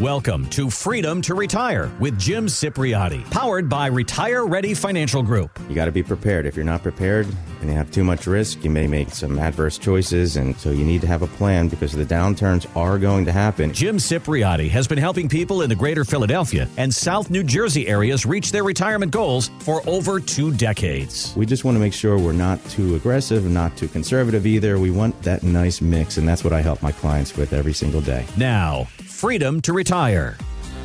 Welcome 0.00 0.48
to 0.50 0.70
Freedom 0.70 1.20
to 1.22 1.34
Retire 1.34 1.90
with 1.98 2.16
Jim 2.20 2.46
Cipriotti, 2.46 3.28
powered 3.32 3.68
by 3.68 3.88
Retire 3.88 4.46
Ready 4.46 4.72
Financial 4.72 5.24
Group. 5.24 5.58
You 5.68 5.74
got 5.74 5.86
to 5.86 5.90
be 5.90 6.04
prepared. 6.04 6.46
If 6.46 6.54
you're 6.54 6.64
not 6.64 6.84
prepared 6.84 7.26
and 7.60 7.70
you 7.70 7.76
have 7.76 7.90
too 7.90 8.04
much 8.04 8.26
risk, 8.26 8.62
you 8.64 8.70
may 8.70 8.86
make 8.86 9.10
some 9.10 9.38
adverse 9.38 9.78
choices. 9.78 10.36
And 10.36 10.56
so 10.58 10.70
you 10.70 10.84
need 10.84 11.00
to 11.00 11.06
have 11.06 11.22
a 11.22 11.26
plan 11.26 11.68
because 11.68 11.92
the 11.92 12.04
downturns 12.04 12.66
are 12.76 12.98
going 12.98 13.24
to 13.24 13.32
happen. 13.32 13.72
Jim 13.72 13.96
Cipriotti 13.96 14.68
has 14.70 14.86
been 14.86 14.98
helping 14.98 15.28
people 15.28 15.62
in 15.62 15.68
the 15.68 15.74
greater 15.74 16.04
Philadelphia 16.04 16.68
and 16.76 16.92
South 16.94 17.30
New 17.30 17.42
Jersey 17.42 17.88
areas 17.88 18.26
reach 18.26 18.52
their 18.52 18.64
retirement 18.64 19.12
goals 19.12 19.50
for 19.60 19.82
over 19.88 20.20
two 20.20 20.52
decades. 20.52 21.34
We 21.36 21.46
just 21.46 21.64
want 21.64 21.74
to 21.76 21.80
make 21.80 21.92
sure 21.92 22.18
we're 22.18 22.32
not 22.32 22.62
too 22.70 22.94
aggressive 22.94 23.44
and 23.44 23.54
not 23.54 23.76
too 23.76 23.88
conservative 23.88 24.46
either. 24.46 24.78
We 24.78 24.90
want 24.90 25.20
that 25.22 25.42
nice 25.42 25.80
mix. 25.80 26.16
And 26.16 26.28
that's 26.28 26.44
what 26.44 26.52
I 26.52 26.60
help 26.60 26.82
my 26.82 26.92
clients 26.92 27.36
with 27.36 27.52
every 27.52 27.72
single 27.72 28.00
day. 28.00 28.26
Now, 28.36 28.84
freedom 29.04 29.60
to 29.62 29.72
retire. 29.72 30.36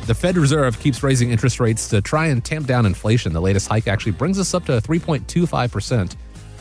The 0.06 0.14
Fed 0.14 0.36
Reserve 0.36 0.78
keeps 0.80 1.02
raising 1.02 1.30
interest 1.30 1.60
rates 1.60 1.88
to 1.88 2.02
try 2.02 2.26
and 2.26 2.44
tamp 2.44 2.66
down 2.66 2.84
inflation. 2.84 3.32
The 3.32 3.40
latest 3.40 3.68
hike 3.68 3.88
actually 3.88 4.12
brings 4.12 4.38
us 4.38 4.52
up 4.52 4.66
to 4.66 4.72
3.25%. 4.72 6.14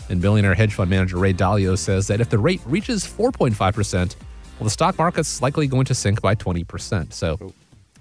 And 0.09 0.21
billionaire 0.21 0.53
hedge 0.53 0.73
fund 0.73 0.89
manager 0.89 1.17
Ray 1.17 1.33
Dalio 1.33 1.77
says 1.77 2.07
that 2.07 2.21
if 2.21 2.29
the 2.29 2.37
rate 2.37 2.61
reaches 2.65 3.05
4.5%, 3.05 4.15
well, 4.59 4.65
the 4.65 4.69
stock 4.69 4.97
market's 4.97 5.41
likely 5.41 5.67
going 5.67 5.85
to 5.85 5.95
sink 5.95 6.21
by 6.21 6.35
20%. 6.35 7.13
So, 7.13 7.37
oh. 7.41 7.53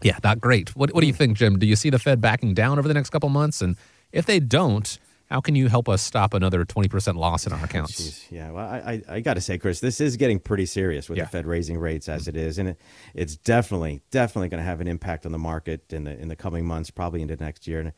yeah, 0.02 0.18
not 0.22 0.40
great. 0.40 0.74
What, 0.76 0.92
what 0.94 1.00
do 1.00 1.06
you 1.06 1.12
hmm. 1.12 1.18
think, 1.18 1.36
Jim? 1.36 1.58
Do 1.58 1.66
you 1.66 1.76
see 1.76 1.90
the 1.90 1.98
Fed 1.98 2.20
backing 2.20 2.54
down 2.54 2.78
over 2.78 2.88
the 2.88 2.94
next 2.94 3.10
couple 3.10 3.28
months? 3.28 3.62
And 3.62 3.76
if 4.12 4.26
they 4.26 4.40
don't, 4.40 4.98
how 5.30 5.40
can 5.40 5.54
you 5.54 5.68
help 5.68 5.88
us 5.88 6.02
stop 6.02 6.34
another 6.34 6.64
20% 6.64 7.16
loss 7.16 7.46
in 7.46 7.54
our 7.54 7.64
accounts? 7.64 8.00
Jeez, 8.00 8.30
yeah, 8.30 8.50
well, 8.50 8.68
I, 8.68 9.02
I, 9.08 9.14
I 9.16 9.20
got 9.20 9.34
to 9.34 9.40
say, 9.40 9.56
Chris, 9.56 9.80
this 9.80 9.98
is 9.98 10.18
getting 10.18 10.38
pretty 10.38 10.66
serious 10.66 11.08
with 11.08 11.16
Yeah. 11.16 11.24
the 11.24 11.30
Fed 11.30 11.46
raising 11.46 11.78
rates 11.78 12.08
as 12.08 12.24
hmm. 12.24 12.30
it 12.30 12.36
is, 12.36 12.58
and 12.58 12.70
it, 12.70 12.80
it's 13.14 13.36
definitely, 13.36 14.02
definitely 14.10 14.50
going 14.50 14.60
to 14.62 14.66
have 14.66 14.82
an 14.82 14.88
impact 14.88 15.24
on 15.24 15.32
the 15.32 15.38
market 15.38 15.90
in 15.92 16.04
the 16.04 16.18
in 16.18 16.28
the 16.28 16.36
coming 16.36 16.66
months, 16.66 16.90
probably 16.90 17.22
into 17.22 17.36
next 17.36 17.66
year. 17.66 17.80
And, 17.80 17.92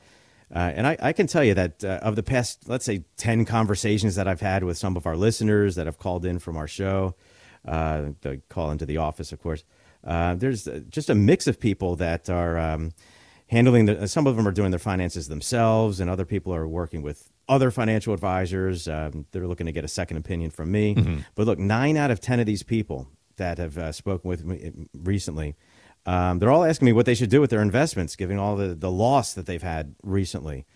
uh, 0.55 0.73
and 0.75 0.87
I, 0.87 0.97
I 1.01 1.13
can 1.13 1.27
tell 1.27 1.45
you 1.45 1.55
that 1.55 1.85
uh, 1.85 2.01
of 2.03 2.17
the 2.17 2.23
past, 2.23 2.69
let's 2.69 2.85
say, 2.85 3.05
ten 3.17 3.45
conversations 3.45 4.17
that 4.17 4.27
I've 4.27 4.41
had 4.41 4.65
with 4.65 4.79
some 4.79 4.97
of 4.97 5.07
our 5.07 5.17
listeners 5.17 5.75
that 5.77 5.87
have 5.87 5.99
called 5.99 6.25
in 6.25 6.39
from 6.39 6.57
our 6.57 6.69
show, 6.69 7.15
uh, 7.67 8.11
the 8.23 8.41
call 8.49 8.71
into 8.71 8.87
the 8.87 8.99
office, 8.99 9.33
of 9.33 9.41
course. 9.41 9.65
Uh, 10.03 10.35
there's 10.35 10.69
uh, 10.69 10.81
just 10.89 11.09
a 11.09 11.15
mix 11.15 11.47
of 11.47 11.59
people 11.59 11.97
that 11.97 12.29
are 12.29 12.59
um, 12.59 12.93
handling 13.49 13.87
the, 13.87 14.07
some 14.09 14.27
of 14.27 14.37
them 14.37 14.47
are 14.47 14.53
doing 14.53 14.71
their 14.71 14.79
finances 14.79 15.29
themselves 15.29 16.01
and 16.01 16.11
other 16.11 16.25
people 16.25 16.55
are 16.55 16.69
working 16.69 17.03
with 17.03 17.31
other 17.49 17.71
financial 17.71 18.13
advisors 18.13 18.89
um, 18.89 19.27
they're 19.33 19.47
looking 19.47 19.67
to 19.67 19.73
get 19.73 19.85
a 19.85 19.89
second 19.89 20.17
opinion 20.17 20.51
from 20.51 20.71
me 20.71 20.95
but 21.35 21.47
look 21.47 21.59
nine 21.59 21.97
out 21.97 22.11
of 22.11 22.21
ten 22.21 22.41
of 22.41 22.47
these 22.47 22.63
people 22.63 23.09
that 23.37 23.59
have 23.59 23.77
uh, 23.79 23.93
spoken 23.93 24.29
with 24.29 24.45
me 24.45 24.73
recently 24.95 25.55
um, 26.07 26.39
they're 26.39 26.51
all 26.51 26.65
asking 26.65 26.87
me 26.87 26.93
what 26.93 27.07
they 27.07 27.15
should 27.15 27.31
do 27.31 27.41
with 27.41 27.51
their 27.51 27.63
investments 27.63 28.17
given 28.17 28.39
all 28.39 28.57
the, 28.57 28.75
the 28.75 28.91
loss 28.91 29.35
that 29.35 29.47
they've 29.47 29.63
had 29.63 29.95
recently 30.03 30.67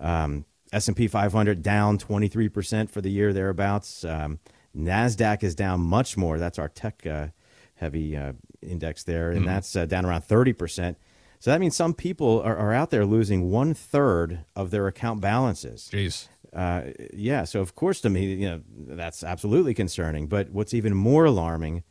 um, 0.00 0.44
s&p 0.72 1.08
500 1.08 1.62
down 1.62 1.98
23% 1.98 2.90
for 2.90 3.00
the 3.00 3.10
year 3.10 3.32
thereabouts 3.32 4.04
um, 4.04 4.38
nasdaq 4.76 5.42
is 5.42 5.54
down 5.54 5.80
much 5.80 6.16
more 6.16 6.38
that's 6.38 6.58
our 6.58 6.68
tech 6.68 7.06
uh, 7.06 7.28
heavy 7.76 8.16
uh, 8.16 8.32
index 8.62 9.04
there 9.04 9.30
and 9.30 9.46
that's 9.46 9.76
uh, 9.76 9.86
down 9.86 10.04
around 10.04 10.22
30% 10.22 10.96
so 11.44 11.50
that 11.50 11.60
means 11.60 11.76
some 11.76 11.92
people 11.92 12.40
are, 12.40 12.56
are 12.56 12.72
out 12.72 12.88
there 12.88 13.04
losing 13.04 13.50
one 13.50 13.74
third 13.74 14.46
of 14.56 14.70
their 14.70 14.86
account 14.86 15.20
balances. 15.20 15.90
Jeez. 15.92 16.26
Uh, 16.54 16.84
yeah, 17.12 17.44
so 17.44 17.60
of 17.60 17.74
course 17.74 18.00
to 18.00 18.08
me, 18.08 18.32
you 18.32 18.48
know, 18.48 18.62
that's 18.74 19.22
absolutely 19.22 19.74
concerning. 19.74 20.26
But 20.26 20.48
what's 20.48 20.72
even 20.72 20.94
more 20.94 21.26
alarming 21.26 21.82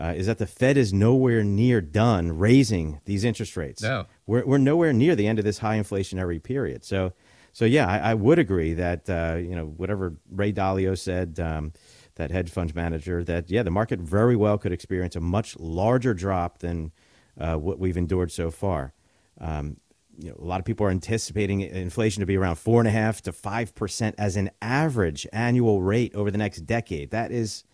uh, 0.00 0.14
is 0.16 0.26
that 0.26 0.38
the 0.38 0.46
Fed 0.46 0.76
is 0.76 0.92
nowhere 0.92 1.44
near 1.44 1.80
done 1.80 2.38
raising 2.38 3.00
these 3.04 3.24
interest 3.24 3.56
rates. 3.56 3.82
No. 3.82 4.06
we're 4.26 4.44
we're 4.44 4.58
nowhere 4.58 4.92
near 4.92 5.14
the 5.14 5.26
end 5.26 5.38
of 5.38 5.44
this 5.44 5.58
high 5.58 5.78
inflationary 5.78 6.42
period. 6.42 6.84
So, 6.84 7.12
so 7.52 7.64
yeah, 7.64 7.86
I, 7.86 8.10
I 8.10 8.14
would 8.14 8.38
agree 8.38 8.74
that 8.74 9.08
uh, 9.10 9.36
you 9.38 9.54
know 9.54 9.66
whatever 9.66 10.16
Ray 10.30 10.52
Dalio 10.52 10.98
said. 10.98 11.38
Um, 11.40 11.72
that 12.16 12.30
hedge 12.30 12.50
fund 12.50 12.74
manager, 12.74 13.24
that 13.24 13.50
yeah, 13.50 13.62
the 13.62 13.70
market 13.70 13.98
very 13.98 14.36
well 14.36 14.58
could 14.58 14.72
experience 14.72 15.16
a 15.16 15.20
much 15.20 15.58
larger 15.58 16.12
drop 16.12 16.58
than 16.58 16.92
uh, 17.40 17.56
what 17.56 17.78
we've 17.78 17.96
endured 17.96 18.30
so 18.30 18.50
far. 18.50 18.92
Um, 19.40 19.78
you 20.18 20.28
know, 20.28 20.36
a 20.38 20.44
lot 20.44 20.60
of 20.60 20.66
people 20.66 20.86
are 20.86 20.90
anticipating 20.90 21.62
inflation 21.62 22.20
to 22.20 22.26
be 22.26 22.36
around 22.36 22.56
four 22.56 22.80
and 22.80 22.88
a 22.88 22.90
half 22.90 23.22
to 23.22 23.32
five 23.32 23.74
percent 23.74 24.14
as 24.18 24.36
an 24.36 24.50
average 24.60 25.26
annual 25.32 25.82
rate 25.82 26.14
over 26.14 26.30
the 26.30 26.38
next 26.38 26.66
decade. 26.66 27.10
That 27.10 27.32
is 27.32 27.64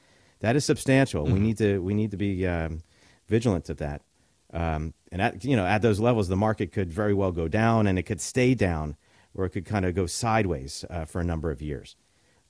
that 0.40 0.56
is 0.56 0.64
substantial. 0.64 1.24
We 1.24 1.40
need 1.40 1.58
to 1.58 1.78
we 1.78 1.94
need 1.94 2.10
to 2.12 2.16
be 2.16 2.46
um, 2.46 2.82
vigilant 3.26 3.68
of 3.68 3.78
that. 3.78 4.02
Um, 4.52 4.94
and 5.12 5.20
at 5.20 5.44
you 5.44 5.56
know 5.56 5.66
at 5.66 5.82
those 5.82 6.00
levels, 6.00 6.28
the 6.28 6.36
market 6.36 6.72
could 6.72 6.92
very 6.92 7.14
well 7.14 7.32
go 7.32 7.48
down, 7.48 7.86
and 7.86 7.98
it 7.98 8.04
could 8.04 8.20
stay 8.20 8.54
down, 8.54 8.96
or 9.34 9.44
it 9.44 9.50
could 9.50 9.66
kind 9.66 9.84
of 9.84 9.94
go 9.94 10.06
sideways 10.06 10.84
uh, 10.88 11.04
for 11.04 11.20
a 11.20 11.24
number 11.24 11.50
of 11.50 11.60
years. 11.60 11.96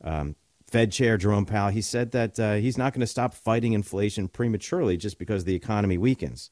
Um, 0.02 0.36
Fed 0.66 0.92
Chair 0.92 1.16
Jerome 1.16 1.46
Powell 1.46 1.70
he 1.70 1.80
said 1.80 2.12
that 2.12 2.38
uh, 2.38 2.54
he's 2.54 2.76
not 2.76 2.92
going 2.92 3.00
to 3.00 3.06
stop 3.06 3.34
fighting 3.34 3.72
inflation 3.72 4.28
prematurely 4.28 4.96
just 4.96 5.18
because 5.18 5.44
the 5.44 5.54
economy 5.54 5.96
weakens. 5.96 6.50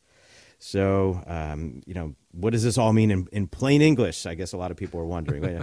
So, 0.58 1.22
um, 1.26 1.82
you 1.86 1.92
know, 1.92 2.14
what 2.32 2.50
does 2.50 2.62
this 2.62 2.78
all 2.78 2.94
mean 2.94 3.10
in, 3.10 3.28
in 3.30 3.46
plain 3.46 3.82
English? 3.82 4.24
I 4.24 4.34
guess 4.34 4.54
a 4.54 4.56
lot 4.56 4.70
of 4.70 4.78
people 4.78 4.98
are 5.00 5.04
wondering. 5.04 5.62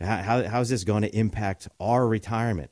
How, 0.00 0.16
how, 0.22 0.42
how 0.42 0.60
is 0.60 0.68
this 0.68 0.84
going 0.84 1.02
to 1.02 1.16
impact 1.16 1.68
our 1.80 2.06
retirement? 2.06 2.70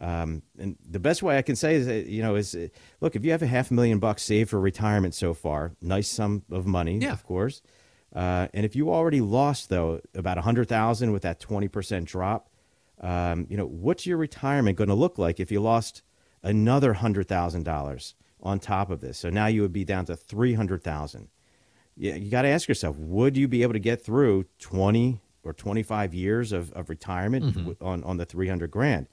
Um, 0.00 0.42
and 0.58 0.76
the 0.88 0.98
best 0.98 1.22
way 1.22 1.36
I 1.36 1.42
can 1.42 1.56
say 1.56 1.74
is, 1.74 1.86
that, 1.86 2.06
you 2.06 2.22
know, 2.22 2.34
is 2.36 2.54
uh, 2.54 2.68
look, 3.02 3.16
if 3.16 3.24
you 3.24 3.32
have 3.32 3.42
a 3.42 3.46
half 3.46 3.70
a 3.70 3.74
million 3.74 3.98
bucks 3.98 4.22
saved 4.22 4.48
for 4.50 4.58
retirement 4.58 5.14
so 5.14 5.34
far, 5.34 5.72
nice 5.82 6.08
sum 6.08 6.42
of 6.50 6.66
money, 6.66 6.98
Yeah. 6.98 7.12
of 7.12 7.24
course. 7.24 7.60
Uh, 8.14 8.48
and 8.54 8.64
if 8.64 8.74
you 8.74 8.90
already 8.90 9.20
lost 9.20 9.68
though 9.68 10.00
about 10.14 10.36
a 10.38 10.40
hundred 10.40 10.68
thousand 10.68 11.12
with 11.12 11.22
that 11.22 11.38
twenty 11.38 11.68
percent 11.68 12.06
drop, 12.06 12.48
um, 13.00 13.46
you 13.48 13.56
know, 13.56 13.66
what's 13.66 14.04
your 14.06 14.16
retirement 14.16 14.76
going 14.78 14.88
to 14.88 14.94
look 14.94 15.16
like 15.18 15.38
if 15.38 15.52
you 15.52 15.60
lost 15.60 16.02
another 16.42 16.94
hundred 16.94 17.28
thousand 17.28 17.64
dollars 17.64 18.14
on 18.42 18.58
top 18.58 18.90
of 18.90 19.00
this? 19.00 19.18
So 19.18 19.30
now 19.30 19.46
you 19.46 19.62
would 19.62 19.72
be 19.72 19.84
down 19.84 20.06
to 20.06 20.16
three 20.16 20.54
hundred 20.54 20.82
thousand. 20.82 21.28
Yeah, 21.96 22.14
you 22.14 22.30
got 22.30 22.42
to 22.42 22.48
ask 22.48 22.66
yourself: 22.68 22.96
Would 22.98 23.36
you 23.36 23.46
be 23.46 23.62
able 23.62 23.74
to 23.74 23.78
get 23.78 24.02
through 24.02 24.46
twenty 24.58 25.20
or 25.44 25.52
twenty-five 25.52 26.12
years 26.14 26.50
of, 26.52 26.72
of 26.72 26.88
retirement 26.88 27.54
w- 27.54 27.76
on 27.80 28.02
on 28.02 28.16
the 28.16 28.24
three 28.24 28.48
hundred 28.48 28.70
grand? 28.72 29.06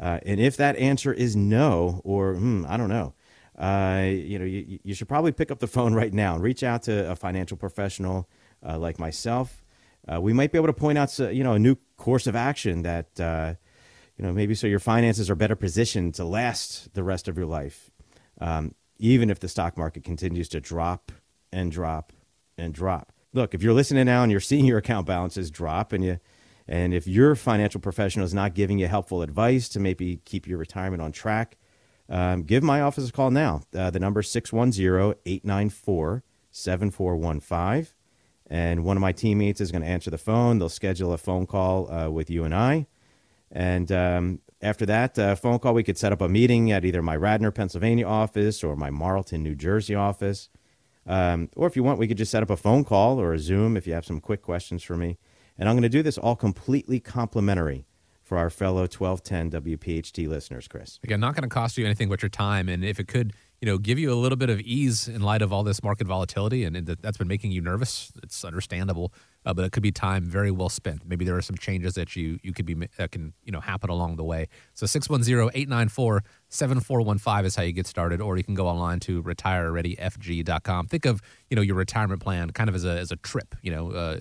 Uh, 0.00 0.18
and 0.24 0.40
if 0.40 0.56
that 0.56 0.76
answer 0.76 1.12
is 1.12 1.36
no, 1.36 2.00
or 2.04 2.34
hmm, 2.34 2.64
I 2.68 2.76
don't 2.76 2.88
know, 2.88 3.14
uh, 3.58 4.02
you 4.04 4.38
know, 4.38 4.44
you, 4.44 4.80
you 4.82 4.94
should 4.94 5.08
probably 5.08 5.32
pick 5.32 5.50
up 5.50 5.60
the 5.60 5.66
phone 5.66 5.94
right 6.02 6.12
now 6.12 6.34
and 6.34 6.42
reach 6.42 6.62
out 6.62 6.82
to 6.84 7.10
a 7.10 7.16
financial 7.16 7.56
professional 7.56 8.28
uh, 8.66 8.78
like 8.78 8.98
myself. 8.98 9.62
Uh, 10.06 10.20
we 10.20 10.32
might 10.32 10.52
be 10.52 10.58
able 10.58 10.66
to 10.66 10.72
point 10.72 10.98
out, 10.98 11.16
you 11.18 11.44
know, 11.44 11.54
a 11.54 11.58
new 11.58 11.76
course 11.96 12.26
of 12.26 12.36
action 12.36 12.82
that, 12.82 13.18
uh, 13.20 13.54
you 14.18 14.24
know, 14.24 14.32
maybe 14.32 14.54
so 14.54 14.66
your 14.66 14.78
finances 14.78 15.30
are 15.30 15.34
better 15.34 15.56
positioned 15.56 16.14
to 16.14 16.24
last 16.24 16.92
the 16.94 17.02
rest 17.02 17.26
of 17.26 17.36
your 17.36 17.46
life, 17.46 17.90
um, 18.40 18.74
even 18.98 19.30
if 19.30 19.40
the 19.40 19.48
stock 19.48 19.78
market 19.78 20.04
continues 20.04 20.48
to 20.48 20.60
drop 20.60 21.10
and 21.52 21.72
drop 21.72 22.12
and 22.58 22.74
drop. 22.74 23.12
Look, 23.32 23.54
if 23.54 23.62
you're 23.62 23.72
listening 23.72 24.06
now 24.06 24.22
and 24.22 24.30
you're 24.30 24.40
seeing 24.40 24.66
your 24.66 24.78
account 24.84 25.06
balances 25.06 25.50
drop, 25.50 25.92
and 25.92 26.04
you, 26.04 26.20
and 26.66 26.94
if 26.94 27.06
your 27.06 27.34
financial 27.34 27.80
professional 27.80 28.24
is 28.24 28.34
not 28.34 28.54
giving 28.54 28.78
you 28.78 28.88
helpful 28.88 29.22
advice 29.22 29.68
to 29.70 29.80
maybe 29.80 30.20
keep 30.24 30.46
your 30.46 30.58
retirement 30.58 31.02
on 31.02 31.12
track, 31.12 31.58
um, 32.08 32.42
give 32.42 32.62
my 32.62 32.80
office 32.80 33.08
a 33.08 33.12
call 33.12 33.30
now. 33.30 33.62
Uh, 33.74 33.90
the 33.90 34.00
number 34.00 34.20
is 34.20 34.30
610 34.30 35.14
894 35.24 36.22
7415. 36.50 37.94
And 38.46 38.84
one 38.84 38.96
of 38.96 39.00
my 39.00 39.12
teammates 39.12 39.60
is 39.60 39.70
going 39.70 39.82
to 39.82 39.88
answer 39.88 40.10
the 40.10 40.18
phone. 40.18 40.58
They'll 40.58 40.68
schedule 40.68 41.12
a 41.12 41.18
phone 41.18 41.46
call 41.46 41.90
uh, 41.90 42.10
with 42.10 42.30
you 42.30 42.44
and 42.44 42.54
I. 42.54 42.86
And 43.50 43.90
um, 43.90 44.40
after 44.60 44.84
that 44.86 45.18
uh, 45.18 45.34
phone 45.34 45.58
call, 45.58 45.74
we 45.74 45.82
could 45.82 45.96
set 45.96 46.12
up 46.12 46.20
a 46.20 46.28
meeting 46.28 46.70
at 46.70 46.84
either 46.84 47.02
my 47.02 47.16
Radnor, 47.16 47.50
Pennsylvania 47.50 48.06
office 48.06 48.62
or 48.62 48.76
my 48.76 48.90
Marlton, 48.90 49.42
New 49.42 49.54
Jersey 49.54 49.94
office. 49.94 50.50
Um, 51.06 51.50
or 51.56 51.66
if 51.66 51.76
you 51.76 51.82
want, 51.82 51.98
we 51.98 52.08
could 52.08 52.16
just 52.16 52.30
set 52.30 52.42
up 52.42 52.50
a 52.50 52.56
phone 52.56 52.84
call 52.84 53.20
or 53.20 53.32
a 53.32 53.38
Zoom 53.38 53.76
if 53.76 53.86
you 53.86 53.92
have 53.94 54.06
some 54.06 54.20
quick 54.20 54.42
questions 54.42 54.82
for 54.82 54.96
me. 54.96 55.18
And 55.58 55.68
I'm 55.68 55.74
going 55.74 55.82
to 55.82 55.88
do 55.88 56.02
this 56.02 56.18
all 56.18 56.36
completely 56.36 57.00
complimentary 57.00 57.86
for 58.24 58.36
our 58.38 58.50
fellow 58.50 58.88
1210 58.88 59.52
WPHT 59.62 60.26
listeners, 60.26 60.66
Chris. 60.66 60.98
Again, 61.04 61.20
not 61.20 61.34
going 61.34 61.42
to 61.42 61.48
cost 61.48 61.76
you 61.76 61.84
anything 61.84 62.08
but 62.08 62.22
your 62.22 62.30
time. 62.30 62.70
And 62.70 62.82
if 62.82 62.98
it 62.98 63.06
could, 63.06 63.34
you 63.60 63.66
know, 63.66 63.76
give 63.76 63.98
you 63.98 64.10
a 64.10 64.16
little 64.16 64.36
bit 64.36 64.48
of 64.48 64.60
ease 64.60 65.08
in 65.08 65.20
light 65.20 65.42
of 65.42 65.52
all 65.52 65.62
this 65.62 65.82
market 65.82 66.06
volatility 66.06 66.64
and 66.64 66.86
that 66.86 67.02
that's 67.02 67.18
been 67.18 67.28
making 67.28 67.52
you 67.52 67.60
nervous, 67.60 68.10
it's 68.22 68.42
understandable. 68.42 69.12
Uh, 69.44 69.52
but 69.52 69.66
it 69.66 69.72
could 69.72 69.82
be 69.82 69.92
time 69.92 70.24
very 70.24 70.50
well 70.50 70.70
spent. 70.70 71.06
Maybe 71.06 71.26
there 71.26 71.36
are 71.36 71.42
some 71.42 71.58
changes 71.58 71.92
that 71.94 72.16
you 72.16 72.38
you 72.42 72.54
could 72.54 72.64
be 72.64 72.74
that 72.96 73.12
can 73.12 73.34
you 73.44 73.52
know 73.52 73.60
happen 73.60 73.90
along 73.90 74.16
the 74.16 74.24
way. 74.24 74.48
So 74.72 74.86
610-894-7415 74.86 77.44
is 77.44 77.56
how 77.56 77.62
you 77.62 77.72
get 77.72 77.86
started, 77.86 78.22
or 78.22 78.38
you 78.38 78.44
can 78.44 78.54
go 78.54 78.66
online 78.66 79.00
to 79.00 79.22
retirereadyfg.com. 79.22 80.86
Think 80.86 81.04
of 81.04 81.20
you 81.50 81.56
know 81.56 81.62
your 81.62 81.76
retirement 81.76 82.22
plan 82.22 82.48
kind 82.50 82.70
of 82.70 82.74
as 82.74 82.86
a 82.86 82.98
as 82.98 83.12
a 83.12 83.16
trip. 83.16 83.54
You 83.62 83.70
know. 83.70 83.92
Uh, 83.92 84.20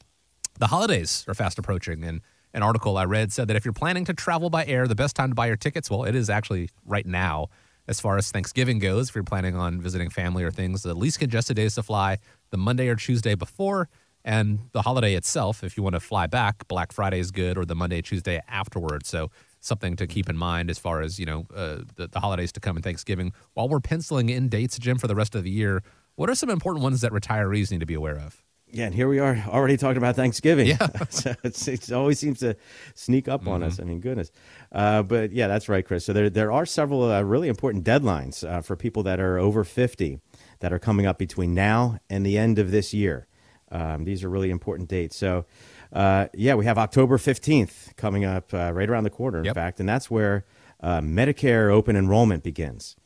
The 0.58 0.66
holidays 0.66 1.24
are 1.28 1.34
fast 1.34 1.58
approaching 1.58 2.04
and 2.04 2.20
an 2.52 2.62
article 2.62 2.96
I 2.96 3.04
read 3.04 3.32
said 3.32 3.48
that 3.48 3.56
if 3.56 3.64
you're 3.64 3.72
planning 3.72 4.04
to 4.06 4.14
travel 4.14 4.50
by 4.50 4.66
air, 4.66 4.86
the 4.86 4.94
best 4.94 5.16
time 5.16 5.30
to 5.30 5.34
buy 5.34 5.46
your 5.46 5.56
tickets, 5.56 5.90
well, 5.90 6.04
it 6.04 6.14
is 6.14 6.28
actually 6.28 6.70
right 6.84 7.06
now 7.06 7.48
as 7.86 8.00
far 8.00 8.16
as 8.16 8.30
Thanksgiving 8.30 8.78
goes. 8.78 9.08
If 9.08 9.14
you're 9.14 9.24
planning 9.24 9.56
on 9.56 9.80
visiting 9.80 10.10
family 10.10 10.44
or 10.44 10.50
things, 10.50 10.82
the 10.82 10.94
least 10.94 11.18
congested 11.18 11.56
days 11.56 11.74
to 11.74 11.82
fly 11.82 12.18
the 12.50 12.56
Monday 12.56 12.88
or 12.88 12.96
Tuesday 12.96 13.34
before, 13.34 13.88
and 14.24 14.60
the 14.72 14.82
holiday 14.82 15.14
itself. 15.14 15.64
If 15.64 15.76
you 15.76 15.82
want 15.82 15.94
to 15.94 16.00
fly 16.00 16.26
back, 16.26 16.68
Black 16.68 16.92
Friday 16.92 17.20
is 17.20 17.30
good, 17.30 17.56
or 17.56 17.64
the 17.64 17.74
Monday, 17.74 18.02
Tuesday 18.02 18.40
afterwards. 18.48 19.08
So 19.08 19.30
something 19.60 19.96
to 19.96 20.06
keep 20.06 20.28
in 20.28 20.36
mind 20.36 20.70
as 20.70 20.78
far 20.78 21.00
as 21.00 21.18
you 21.18 21.26
know 21.26 21.46
uh, 21.54 21.78
the, 21.96 22.08
the 22.08 22.20
holidays 22.20 22.52
to 22.52 22.60
come 22.60 22.76
and 22.76 22.84
Thanksgiving. 22.84 23.32
While 23.54 23.68
we're 23.68 23.80
penciling 23.80 24.28
in 24.28 24.48
dates, 24.48 24.78
Jim, 24.78 24.98
for 24.98 25.06
the 25.06 25.14
rest 25.14 25.34
of 25.34 25.44
the 25.44 25.50
year, 25.50 25.82
what 26.16 26.28
are 26.28 26.34
some 26.34 26.50
important 26.50 26.82
ones 26.82 27.00
that 27.00 27.12
retirees 27.12 27.70
need 27.70 27.80
to 27.80 27.86
be 27.86 27.94
aware 27.94 28.18
of? 28.18 28.42
Yeah, 28.72 28.86
and 28.86 28.94
here 28.94 29.08
we 29.08 29.18
are 29.18 29.42
already 29.48 29.76
talking 29.76 29.96
about 29.98 30.16
Thanksgiving. 30.16 30.66
Yeah. 30.68 30.86
so 31.10 31.34
it 31.44 31.92
always 31.92 32.18
seems 32.18 32.38
to 32.40 32.56
sneak 32.94 33.28
up 33.28 33.46
on 33.46 33.60
Mm-hmm. 33.60 33.68
us. 33.68 33.80
I 33.80 33.84
mean, 33.84 34.00
goodness. 34.00 34.30
Uh, 34.72 35.02
but 35.02 35.32
yeah, 35.32 35.48
that's 35.48 35.68
right, 35.68 35.84
Chris. 35.84 36.04
So 36.04 36.12
there, 36.12 36.30
there 36.30 36.52
are 36.52 36.64
several 36.66 37.02
uh, 37.10 37.22
really 37.22 37.48
important 37.48 37.84
deadlines 37.84 38.48
uh, 38.48 38.60
for 38.62 38.76
people 38.76 39.02
that 39.04 39.18
are 39.20 39.38
over 39.38 39.64
50 39.64 40.20
that 40.60 40.72
are 40.72 40.78
coming 40.78 41.06
up 41.06 41.18
between 41.18 41.54
now 41.54 41.98
and 42.08 42.24
the 42.24 42.38
end 42.38 42.58
of 42.58 42.70
this 42.70 42.94
year. 42.94 43.26
Um, 43.72 44.04
these 44.04 44.22
are 44.24 44.28
really 44.28 44.50
important 44.50 44.88
dates. 44.88 45.16
So, 45.16 45.46
uh, 45.92 46.26
yeah, 46.34 46.54
we 46.54 46.64
have 46.64 46.76
October 46.78 47.18
15th 47.18 47.96
coming 47.96 48.24
up 48.24 48.52
uh, 48.54 48.72
right 48.72 48.88
around 48.88 49.04
the 49.04 49.10
corner, 49.10 49.38
in 49.38 49.44
Yep. 49.46 49.54
fact, 49.54 49.80
and 49.80 49.88
that's 49.88 50.10
where 50.10 50.44
uh, 50.80 51.00
Medicare 51.00 51.72
open 51.72 51.96
enrollment 51.96 52.42
begins. 52.42 52.96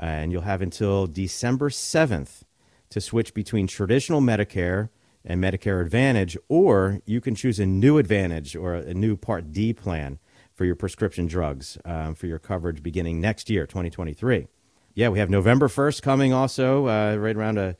Uh, 0.00 0.04
and 0.06 0.32
you'll 0.32 0.42
have 0.42 0.62
until 0.62 1.06
December 1.06 1.68
7th 1.70 2.42
to 2.90 3.00
switch 3.00 3.34
between 3.34 3.66
traditional 3.66 4.20
Medicare 4.20 4.88
and 5.24 5.42
Medicare 5.42 5.80
Advantage, 5.82 6.36
or 6.48 7.00
you 7.06 7.20
can 7.20 7.34
choose 7.34 7.58
a 7.60 7.66
new 7.66 7.98
Advantage 7.98 8.56
or 8.56 8.74
a 8.74 8.94
new 8.94 9.16
Part 9.16 9.52
D 9.52 9.72
plan 9.72 10.18
for 10.52 10.64
your 10.64 10.74
prescription 10.74 11.26
drugs 11.26 11.78
um, 11.84 12.14
for 12.14 12.26
your 12.26 12.38
coverage 12.38 12.82
beginning 12.82 13.20
next 13.20 13.48
year, 13.48 13.66
2023. 13.66 14.48
Yeah, 14.94 15.08
we 15.08 15.18
have 15.18 15.30
November 15.30 15.68
1st 15.68 16.02
coming 16.02 16.32
also, 16.32 16.86
uh, 16.86 17.16
right 17.16 17.34
around 17.34 17.58
a, 17.58 17.76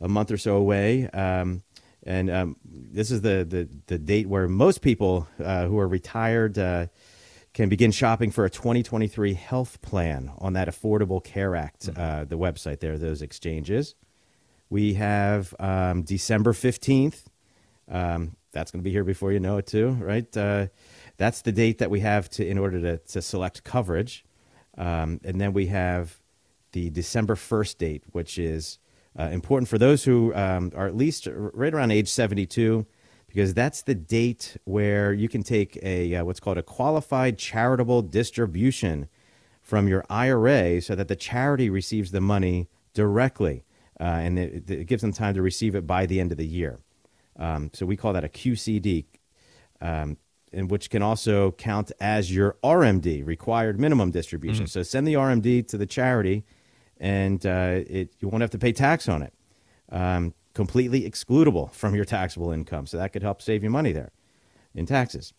a 0.00 0.08
month 0.08 0.30
or 0.30 0.36
so 0.36 0.56
away. 0.56 1.08
Um, 1.08 1.62
and 2.02 2.30
um, 2.30 2.56
this 2.64 3.10
is 3.10 3.22
the, 3.22 3.46
the, 3.48 3.68
the 3.86 3.98
date 3.98 4.26
where 4.26 4.48
most 4.48 4.82
people 4.82 5.28
uh, 5.42 5.66
who 5.66 5.78
are 5.78 5.88
retired 5.88 6.58
uh, 6.58 6.86
can 7.52 7.68
begin 7.68 7.90
shopping 7.90 8.30
for 8.30 8.44
a 8.44 8.50
2023 8.50 9.34
health 9.34 9.80
plan 9.82 10.30
on 10.38 10.52
that 10.52 10.68
Affordable 10.68 11.22
Care 11.22 11.56
Act, 11.56 11.88
uh, 11.96 12.24
the 12.24 12.38
website 12.38 12.80
there, 12.80 12.96
those 12.98 13.22
exchanges. 13.22 13.94
We 14.70 14.94
have 14.94 15.54
um, 15.58 16.02
December 16.02 16.52
15th. 16.52 17.24
Um, 17.90 18.36
that's 18.52 18.70
going 18.70 18.80
to 18.80 18.84
be 18.84 18.90
here 18.90 19.04
before 19.04 19.32
you 19.32 19.40
know 19.40 19.58
it, 19.58 19.66
too, 19.66 19.90
right? 20.00 20.36
Uh, 20.36 20.68
that's 21.16 21.42
the 21.42 21.52
date 21.52 21.78
that 21.78 21.90
we 21.90 22.00
have 22.00 22.30
to 22.30 22.46
in 22.46 22.56
order 22.56 22.80
to, 22.80 22.98
to 22.98 23.20
select 23.20 23.64
coverage. 23.64 24.24
Um, 24.78 25.20
and 25.24 25.40
then 25.40 25.52
we 25.52 25.66
have 25.66 26.20
the 26.72 26.88
December 26.90 27.34
1st 27.34 27.78
date, 27.78 28.04
which 28.12 28.38
is 28.38 28.78
uh, 29.18 29.24
important 29.24 29.68
for 29.68 29.76
those 29.76 30.04
who 30.04 30.32
um, 30.34 30.72
are 30.74 30.86
at 30.86 30.96
least 30.96 31.28
right 31.30 31.74
around 31.74 31.90
age 31.90 32.08
72, 32.08 32.86
because 33.26 33.54
that's 33.54 33.82
the 33.82 33.94
date 33.94 34.56
where 34.64 35.12
you 35.12 35.28
can 35.28 35.42
take 35.42 35.78
a 35.82 36.14
uh, 36.14 36.24
what's 36.24 36.40
called 36.40 36.58
a 36.58 36.62
qualified 36.62 37.38
charitable 37.38 38.02
distribution 38.02 39.08
from 39.60 39.88
your 39.88 40.04
IRA 40.08 40.80
so 40.80 40.94
that 40.94 41.08
the 41.08 41.16
charity 41.16 41.70
receives 41.70 42.12
the 42.12 42.20
money 42.20 42.68
directly. 42.94 43.64
Uh, 44.00 44.04
and 44.04 44.38
it, 44.38 44.70
it 44.70 44.86
gives 44.86 45.02
them 45.02 45.12
time 45.12 45.34
to 45.34 45.42
receive 45.42 45.74
it 45.74 45.86
by 45.86 46.06
the 46.06 46.18
end 46.20 46.32
of 46.32 46.38
the 46.38 46.46
year. 46.46 46.80
Um, 47.38 47.70
so 47.74 47.84
we 47.84 47.96
call 47.96 48.14
that 48.14 48.24
a 48.24 48.28
QCD, 48.28 49.04
um, 49.80 50.16
and 50.52 50.70
which 50.70 50.88
can 50.90 51.02
also 51.02 51.52
count 51.52 51.92
as 52.00 52.34
your 52.34 52.56
RMD, 52.64 53.26
required 53.26 53.78
minimum 53.78 54.10
distribution. 54.10 54.66
So 54.66 54.82
send 54.82 55.06
the 55.06 55.14
RMD 55.14 55.68
to 55.68 55.76
the 55.76 55.86
charity, 55.86 56.44
and 56.98 57.44
uh, 57.44 57.82
it, 57.86 58.14
you 58.20 58.28
won't 58.28 58.40
have 58.40 58.50
to 58.50 58.58
pay 58.58 58.72
tax 58.72 59.08
on 59.08 59.22
it. 59.22 59.34
Um, 59.92 60.34
completely 60.54 61.08
excludable 61.08 61.72
from 61.72 61.94
your 61.94 62.04
taxable 62.04 62.50
income. 62.50 62.86
So 62.86 62.96
that 62.96 63.12
could 63.12 63.22
help 63.22 63.42
save 63.42 63.62
you 63.62 63.70
money 63.70 63.92
there 63.92 64.12
in 64.74 64.86
taxes. 64.86 65.34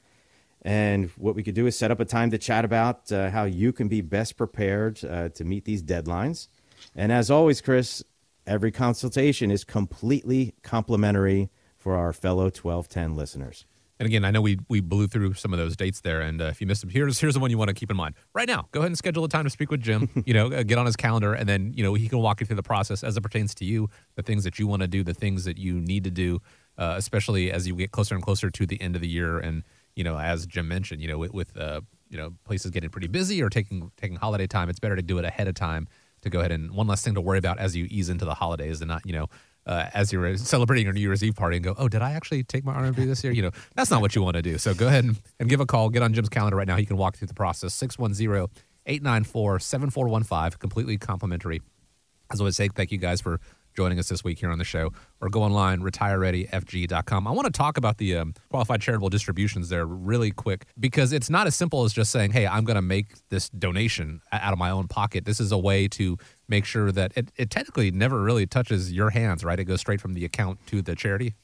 And 0.67 1.11
what 1.11 1.33
we 1.33 1.43
could 1.43 1.55
do 1.55 1.65
is 1.65 1.77
set 1.77 1.91
up 1.91 2.01
a 2.01 2.05
time 2.05 2.29
to 2.31 2.37
chat 2.37 2.65
about 2.65 3.09
uh, 3.09 3.29
how 3.29 3.45
you 3.45 3.71
can 3.71 3.87
be 3.87 4.01
best 4.01 4.35
prepared 4.35 4.99
uh, 5.05 5.29
to 5.29 5.45
meet 5.45 5.63
these 5.63 5.81
deadlines. 5.81 6.49
And 6.93 7.09
as 7.09 7.31
always, 7.31 7.61
Chris, 7.61 8.03
every 8.45 8.73
consultation 8.73 9.49
is 9.49 9.63
completely 9.63 10.55
complimentary 10.63 11.49
for 11.77 11.95
our 11.95 12.11
fellow 12.11 12.51
1210 12.51 13.15
listeners. 13.15 13.65
And 13.97 14.07
again, 14.07 14.25
I 14.25 14.31
know 14.31 14.41
we 14.41 14.59
we 14.67 14.81
blew 14.81 15.07
through 15.07 15.35
some 15.35 15.53
of 15.53 15.57
those 15.57 15.77
dates 15.77 16.01
there, 16.01 16.19
and 16.19 16.41
uh, 16.41 16.45
if 16.45 16.59
you 16.59 16.67
missed 16.67 16.81
them, 16.81 16.89
here's 16.89 17.19
here's 17.19 17.33
the 17.33 17.39
one 17.39 17.49
you 17.49 17.57
want 17.57 17.69
to 17.69 17.73
keep 17.73 17.89
in 17.89 17.97
mind 17.97 18.15
right 18.33 18.47
now. 18.47 18.67
Go 18.71 18.81
ahead 18.81 18.91
and 18.91 18.97
schedule 18.97 19.23
a 19.23 19.29
time 19.29 19.45
to 19.45 19.49
speak 19.49 19.71
with 19.71 19.81
Jim. 19.81 20.09
you 20.25 20.33
know, 20.33 20.51
uh, 20.51 20.63
get 20.63 20.77
on 20.77 20.85
his 20.85 20.97
calendar, 20.97 21.33
and 21.33 21.47
then 21.47 21.73
you 21.73 21.81
know 21.81 21.93
he 21.93 22.09
can 22.09 22.19
walk 22.19 22.41
you 22.41 22.45
through 22.45 22.57
the 22.57 22.63
process 22.63 23.03
as 23.03 23.15
it 23.15 23.21
pertains 23.21 23.55
to 23.55 23.65
you, 23.65 23.89
the 24.15 24.21
things 24.21 24.43
that 24.43 24.59
you 24.59 24.67
want 24.67 24.81
to 24.81 24.87
do, 24.87 25.03
the 25.03 25.15
things 25.15 25.45
that 25.45 25.57
you 25.57 25.79
need 25.79 26.03
to 26.03 26.11
do, 26.11 26.41
uh, 26.77 26.93
especially 26.97 27.51
as 27.51 27.67
you 27.67 27.75
get 27.75 27.91
closer 27.91 28.13
and 28.13 28.23
closer 28.23 28.51
to 28.51 28.65
the 28.67 28.79
end 28.79 28.95
of 28.95 29.01
the 29.01 29.07
year. 29.07 29.39
And 29.39 29.63
you 29.97 30.03
know, 30.03 30.17
as 30.17 30.45
Jim 30.45 30.67
mentioned, 30.67 31.01
you 31.01 31.07
know, 31.07 31.17
with, 31.17 31.33
with 31.33 31.57
uh, 31.57 31.81
you 32.09 32.17
know 32.17 32.33
places 32.45 32.71
getting 32.71 32.89
pretty 32.89 33.07
busy 33.07 33.41
or 33.41 33.49
taking 33.49 33.91
taking 33.97 34.15
holiday 34.15 34.47
time, 34.47 34.69
it's 34.69 34.79
better 34.79 34.95
to 34.95 35.01
do 35.01 35.17
it 35.17 35.25
ahead 35.25 35.47
of 35.47 35.55
time 35.55 35.87
to 36.21 36.29
go 36.29 36.39
ahead 36.39 36.51
and 36.51 36.71
one 36.71 36.87
less 36.87 37.03
thing 37.03 37.15
to 37.15 37.21
worry 37.21 37.39
about 37.39 37.59
as 37.59 37.75
you 37.75 37.87
ease 37.89 38.09
into 38.09 38.25
the 38.25 38.33
holidays 38.33 38.81
and 38.81 38.89
not, 38.89 39.05
you 39.05 39.13
know, 39.13 39.27
uh, 39.65 39.89
as 39.93 40.11
you're 40.11 40.37
celebrating 40.37 40.85
your 40.85 40.93
New 40.93 41.01
Year's 41.01 41.23
Eve 41.23 41.35
party 41.35 41.57
and 41.57 41.63
go, 41.63 41.75
oh, 41.77 41.87
did 41.87 42.01
I 42.01 42.13
actually 42.13 42.43
take 42.43 42.63
my 42.63 42.73
RMD 42.73 43.05
this 43.05 43.23
year? 43.23 43.33
You 43.33 43.43
know, 43.43 43.51
that's 43.75 43.91
not 43.91 44.01
what 44.01 44.15
you 44.15 44.23
want 44.23 44.35
to 44.35 44.41
do. 44.41 44.57
So 44.57 44.73
go 44.73 44.87
ahead 44.87 45.03
and, 45.03 45.17
and 45.39 45.49
give 45.49 45.59
a 45.59 45.65
call. 45.65 45.89
Get 45.89 46.01
on 46.01 46.13
Jim's 46.13 46.29
calendar 46.29 46.57
right 46.57 46.67
now. 46.67 46.77
He 46.77 46.85
can 46.85 46.97
walk 46.97 47.17
through 47.17 47.27
the 47.27 47.33
process. 47.33 47.73
610 47.73 48.47
894 48.85 49.59
7415, 49.59 50.59
completely 50.59 50.97
complimentary. 50.97 51.61
As 52.31 52.39
always, 52.39 52.55
say 52.55 52.67
thank 52.69 52.91
you 52.91 52.97
guys 52.97 53.21
for 53.21 53.39
joining 53.77 53.99
us 53.99 54.09
this 54.09 54.23
week 54.23 54.39
here 54.39 54.49
on 54.49 54.57
the 54.57 54.65
show, 54.65 54.91
or 55.21 55.29
go 55.29 55.43
online, 55.43 55.81
retirereadyfg.com. 55.81 57.27
I 57.27 57.31
want 57.31 57.45
to 57.45 57.51
talk 57.51 57.77
about 57.77 57.99
the 57.99 58.17
um, 58.17 58.33
qualified 58.49 58.81
charitable 58.81 59.09
distributions 59.09 59.69
there 59.69 59.85
really 59.85 60.31
quick 60.31 60.65
because 60.79 61.13
it's 61.13 61.29
not 61.29 61.45
as 61.45 61.55
simple 61.55 61.83
as 61.83 61.93
just 61.93 62.11
saying, 62.11 62.31
hey, 62.31 62.47
I'm 62.47 62.65
going 62.65 62.75
to 62.75 62.81
make 62.81 63.13
this 63.29 63.49
donation 63.49 64.21
out 64.31 64.51
of 64.51 64.57
my 64.57 64.71
own 64.71 64.87
pocket. 64.87 65.25
This 65.25 65.39
is 65.39 65.51
a 65.51 65.57
way 65.59 65.87
to 65.89 66.17
make 66.49 66.65
sure 66.65 66.91
that 66.91 67.11
it, 67.15 67.31
it 67.37 67.51
technically 67.51 67.91
never 67.91 68.19
really 68.19 68.47
touches 68.47 68.91
your 68.91 69.11
hands, 69.11 69.43
right? 69.43 69.59
It 69.59 69.65
goes 69.65 69.79
straight 69.79 70.01
from 70.01 70.15
the 70.15 70.25
account 70.25 70.65
to 70.67 70.81
the 70.81 70.95
charity. 70.95 71.35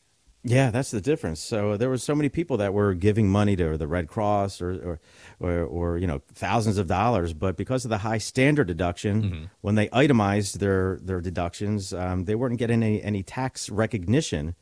Yeah, 0.45 0.71
that's 0.71 0.91
the 0.91 0.99
difference. 0.99 1.39
So 1.39 1.77
there 1.77 1.89
were 1.89 1.97
so 1.97 2.13
many 2.13 2.27
people 2.27 2.57
that 2.57 2.73
were 2.73 2.93
giving 2.93 3.29
money 3.29 3.55
to 3.55 3.77
the 3.77 3.87
Red 3.87 4.09
Cross 4.09 4.61
or, 4.61 4.71
or, 4.71 4.99
or, 5.39 5.63
or 5.63 5.97
you 5.97 6.05
know, 6.05 6.21
thousands 6.33 6.77
of 6.77 6.85
dollars, 6.85 7.33
but 7.33 7.55
because 7.55 7.85
of 7.85 7.89
the 7.89 7.99
high 7.99 8.17
standard 8.17 8.67
deduction, 8.67 9.23
mm-hmm. 9.23 9.43
when 9.61 9.75
they 9.75 9.89
itemized 9.93 10.59
their 10.59 10.99
their 11.01 11.21
deductions, 11.21 11.93
um, 11.93 12.25
they 12.25 12.35
weren't 12.35 12.57
getting 12.57 12.83
any, 12.83 13.01
any 13.01 13.23
tax 13.23 13.69
recognition 13.69 14.55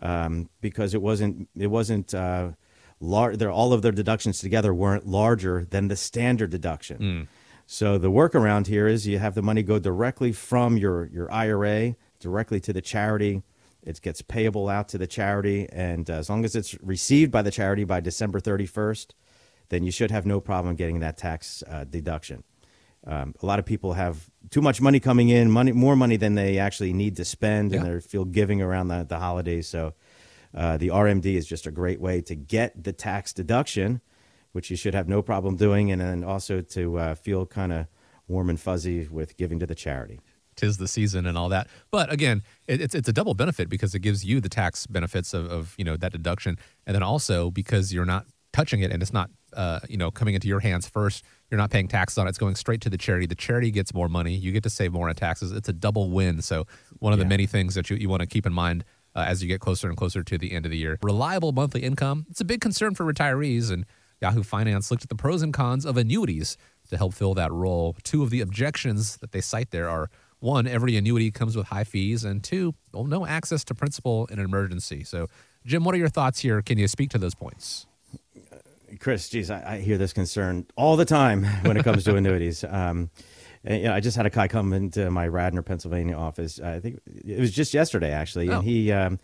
um, 0.00 0.50
because 0.60 0.92
it 0.92 1.00
wasn't 1.00 1.48
it 1.56 1.68
wasn't 1.68 2.12
uh, 2.12 2.50
lar- 3.00 3.34
all 3.48 3.72
of 3.72 3.80
their 3.80 3.92
deductions 3.92 4.38
together 4.38 4.74
weren't 4.74 5.06
larger 5.06 5.64
than 5.64 5.88
the 5.88 5.96
standard 5.96 6.50
deduction. 6.50 6.98
Mm. 6.98 7.28
So 7.66 7.96
the 7.96 8.10
workaround 8.10 8.66
here 8.66 8.86
is 8.86 9.06
you 9.06 9.18
have 9.18 9.34
the 9.34 9.40
money 9.40 9.62
go 9.62 9.78
directly 9.78 10.32
from 10.32 10.76
your 10.76 11.06
your 11.06 11.32
IRA 11.32 11.96
directly 12.20 12.60
to 12.60 12.72
the 12.74 12.82
charity 12.82 13.42
it 13.82 14.00
gets 14.00 14.22
payable 14.22 14.68
out 14.68 14.88
to 14.90 14.98
the 14.98 15.06
charity, 15.06 15.68
and 15.70 16.08
uh, 16.08 16.14
as 16.14 16.30
long 16.30 16.44
as 16.44 16.54
it's 16.54 16.80
received 16.82 17.32
by 17.32 17.42
the 17.42 17.50
charity 17.50 17.84
by 17.84 18.00
December 18.00 18.40
31st, 18.40 19.08
then 19.70 19.82
you 19.82 19.90
should 19.90 20.10
have 20.10 20.24
no 20.24 20.40
problem 20.40 20.76
getting 20.76 21.00
that 21.00 21.16
tax 21.16 21.64
uh, 21.68 21.84
deduction. 21.84 22.44
Um, 23.04 23.34
a 23.42 23.46
lot 23.46 23.58
of 23.58 23.66
people 23.66 23.94
have 23.94 24.30
too 24.50 24.62
much 24.62 24.80
money 24.80 25.00
coming 25.00 25.28
in, 25.28 25.50
money 25.50 25.72
more 25.72 25.96
money 25.96 26.16
than 26.16 26.36
they 26.36 26.58
actually 26.58 26.92
need 26.92 27.16
to 27.16 27.24
spend, 27.24 27.72
yeah. 27.72 27.78
and 27.78 27.86
they 27.86 28.00
feel 28.00 28.24
giving 28.24 28.62
around 28.62 28.88
the, 28.88 29.04
the 29.08 29.18
holidays. 29.18 29.66
So 29.66 29.94
uh, 30.54 30.76
the 30.76 30.88
RMD 30.88 31.34
is 31.34 31.46
just 31.46 31.66
a 31.66 31.72
great 31.72 32.00
way 32.00 32.20
to 32.22 32.36
get 32.36 32.84
the 32.84 32.92
tax 32.92 33.32
deduction, 33.32 34.00
which 34.52 34.70
you 34.70 34.76
should 34.76 34.94
have 34.94 35.08
no 35.08 35.22
problem 35.22 35.56
doing, 35.56 35.90
and 35.90 36.00
then 36.00 36.22
also 36.22 36.60
to 36.60 36.98
uh, 36.98 37.14
feel 37.16 37.46
kind 37.46 37.72
of 37.72 37.86
warm 38.28 38.48
and 38.48 38.60
fuzzy 38.60 39.08
with 39.08 39.36
giving 39.36 39.58
to 39.58 39.66
the 39.66 39.74
charity 39.74 40.20
tis 40.56 40.76
the 40.78 40.88
season 40.88 41.26
and 41.26 41.36
all 41.36 41.48
that. 41.48 41.68
But 41.90 42.12
again, 42.12 42.42
it, 42.66 42.80
it's 42.80 42.94
it's 42.94 43.08
a 43.08 43.12
double 43.12 43.34
benefit 43.34 43.68
because 43.68 43.94
it 43.94 44.00
gives 44.00 44.24
you 44.24 44.40
the 44.40 44.48
tax 44.48 44.86
benefits 44.86 45.34
of, 45.34 45.50
of 45.50 45.74
you 45.78 45.84
know 45.84 45.96
that 45.96 46.12
deduction, 46.12 46.58
and 46.86 46.94
then 46.94 47.02
also 47.02 47.50
because 47.50 47.92
you're 47.92 48.04
not 48.04 48.26
touching 48.52 48.80
it 48.80 48.92
and 48.92 49.02
it's 49.02 49.12
not 49.12 49.30
uh, 49.54 49.80
you 49.88 49.96
know 49.96 50.10
coming 50.10 50.34
into 50.34 50.48
your 50.48 50.60
hands 50.60 50.88
first. 50.88 51.24
You're 51.50 51.58
not 51.58 51.70
paying 51.70 51.88
taxes 51.88 52.18
on 52.18 52.26
it. 52.26 52.30
It's 52.30 52.38
going 52.38 52.54
straight 52.54 52.80
to 52.82 52.90
the 52.90 52.98
charity. 52.98 53.26
The 53.26 53.34
charity 53.34 53.70
gets 53.70 53.92
more 53.92 54.08
money. 54.08 54.34
You 54.34 54.52
get 54.52 54.62
to 54.62 54.70
save 54.70 54.92
more 54.92 55.08
on 55.08 55.14
taxes. 55.14 55.52
It's 55.52 55.68
a 55.68 55.72
double 55.72 56.10
win. 56.10 56.40
So 56.42 56.66
one 56.98 57.12
of 57.12 57.18
yeah. 57.18 57.24
the 57.24 57.28
many 57.28 57.46
things 57.46 57.74
that 57.74 57.90
you, 57.90 57.96
you 57.96 58.08
want 58.08 58.20
to 58.20 58.26
keep 58.26 58.46
in 58.46 58.52
mind 58.52 58.84
uh, 59.14 59.24
as 59.26 59.42
you 59.42 59.48
get 59.48 59.60
closer 59.60 59.88
and 59.88 59.96
closer 59.96 60.22
to 60.22 60.38
the 60.38 60.52
end 60.52 60.64
of 60.64 60.70
the 60.70 60.78
year. 60.78 60.98
Reliable 61.02 61.52
monthly 61.52 61.82
income. 61.82 62.26
It's 62.30 62.40
a 62.40 62.44
big 62.44 62.60
concern 62.60 62.94
for 62.94 63.04
retirees 63.04 63.70
and 63.70 63.84
Yahoo 64.22 64.44
Finance 64.44 64.90
looked 64.90 65.02
at 65.02 65.08
the 65.08 65.16
pros 65.16 65.42
and 65.42 65.52
cons 65.52 65.84
of 65.84 65.96
annuities 65.96 66.56
to 66.88 66.96
help 66.96 67.12
fill 67.12 67.34
that 67.34 67.52
role. 67.52 67.96
Two 68.04 68.22
of 68.22 68.30
the 68.30 68.40
objections 68.40 69.16
that 69.16 69.32
they 69.32 69.40
cite 69.40 69.72
there 69.72 69.88
are 69.88 70.10
one, 70.42 70.66
every 70.66 70.96
annuity 70.96 71.30
comes 71.30 71.56
with 71.56 71.68
high 71.68 71.84
fees, 71.84 72.24
and 72.24 72.42
two, 72.42 72.74
well, 72.92 73.04
no 73.04 73.24
access 73.24 73.64
to 73.64 73.74
principal 73.74 74.26
in 74.26 74.38
an 74.38 74.44
emergency. 74.44 75.04
So, 75.04 75.28
Jim, 75.64 75.84
what 75.84 75.94
are 75.94 75.98
your 75.98 76.08
thoughts 76.08 76.40
here? 76.40 76.60
Can 76.62 76.78
you 76.78 76.88
speak 76.88 77.10
to 77.10 77.18
those 77.18 77.34
points? 77.34 77.86
Chris, 78.98 79.28
geez, 79.28 79.50
I, 79.50 79.74
I 79.74 79.80
hear 79.80 79.96
this 79.96 80.12
concern 80.12 80.66
all 80.76 80.96
the 80.96 81.04
time 81.04 81.44
when 81.62 81.76
it 81.76 81.84
comes 81.84 82.04
to 82.04 82.16
annuities. 82.16 82.64
Um, 82.64 83.10
and, 83.64 83.82
you 83.82 83.88
know, 83.88 83.94
I 83.94 84.00
just 84.00 84.16
had 84.16 84.26
a 84.26 84.30
guy 84.30 84.48
come 84.48 84.72
into 84.72 85.10
my 85.12 85.28
Radnor, 85.28 85.62
Pennsylvania 85.62 86.16
office. 86.16 86.60
I 86.60 86.80
think 86.80 87.00
it 87.06 87.38
was 87.38 87.52
just 87.52 87.72
yesterday, 87.72 88.10
actually, 88.10 88.50
oh. 88.50 88.56
and 88.56 88.64
he. 88.64 88.92
Um, 88.92 89.18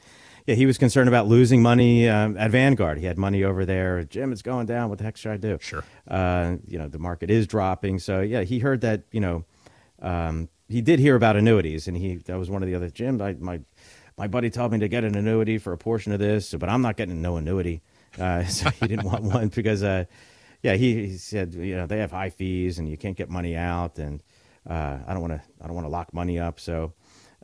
yeah, 0.46 0.54
he 0.54 0.64
was 0.64 0.78
concerned 0.78 1.08
about 1.08 1.26
losing 1.26 1.60
money 1.60 2.08
um, 2.08 2.38
at 2.38 2.50
Vanguard. 2.50 2.96
He 2.96 3.04
had 3.04 3.18
money 3.18 3.44
over 3.44 3.66
there. 3.66 4.02
Jim, 4.04 4.32
it's 4.32 4.40
going 4.40 4.64
down. 4.64 4.88
What 4.88 4.96
the 4.96 5.04
heck 5.04 5.18
should 5.18 5.32
I 5.32 5.36
do? 5.36 5.58
Sure. 5.60 5.84
Uh, 6.10 6.56
you 6.66 6.78
know, 6.78 6.88
the 6.88 6.98
market 6.98 7.30
is 7.30 7.46
dropping. 7.46 7.98
So 7.98 8.22
yeah, 8.22 8.44
he 8.44 8.58
heard 8.58 8.80
that. 8.80 9.02
You 9.12 9.20
know, 9.20 9.44
um, 10.00 10.48
he 10.68 10.80
did 10.82 10.98
hear 10.98 11.16
about 11.16 11.36
annuities, 11.36 11.88
and 11.88 11.96
he 11.96 12.16
that 12.16 12.38
was 12.38 12.50
one 12.50 12.62
of 12.62 12.68
the 12.68 12.74
other 12.74 12.90
Jim. 12.90 13.20
I, 13.20 13.34
my 13.34 13.60
my 14.16 14.26
buddy 14.26 14.50
told 14.50 14.72
me 14.72 14.78
to 14.80 14.88
get 14.88 15.04
an 15.04 15.16
annuity 15.16 15.58
for 15.58 15.72
a 15.72 15.78
portion 15.78 16.12
of 16.12 16.18
this, 16.18 16.52
but 16.54 16.68
I'm 16.68 16.82
not 16.82 16.96
getting 16.96 17.22
no 17.22 17.36
annuity. 17.36 17.82
Uh, 18.18 18.44
so 18.46 18.68
he 18.70 18.86
didn't 18.86 19.06
want 19.06 19.22
one 19.22 19.48
because, 19.48 19.82
uh, 19.82 20.04
yeah, 20.62 20.74
he, 20.74 21.06
he, 21.06 21.16
said 21.16 21.54
you 21.54 21.76
know 21.76 21.86
they 21.86 21.98
have 21.98 22.10
high 22.10 22.30
fees 22.30 22.78
and 22.78 22.88
you 22.88 22.96
can't 22.96 23.16
get 23.16 23.30
money 23.30 23.56
out, 23.56 23.98
and 23.98 24.22
uh, 24.68 24.98
I 25.06 25.12
don't 25.12 25.22
want 25.22 25.34
to 25.34 25.42
I 25.62 25.66
don't 25.66 25.74
want 25.74 25.86
to 25.86 25.90
lock 25.90 26.12
money 26.12 26.38
up. 26.38 26.60
So, 26.60 26.92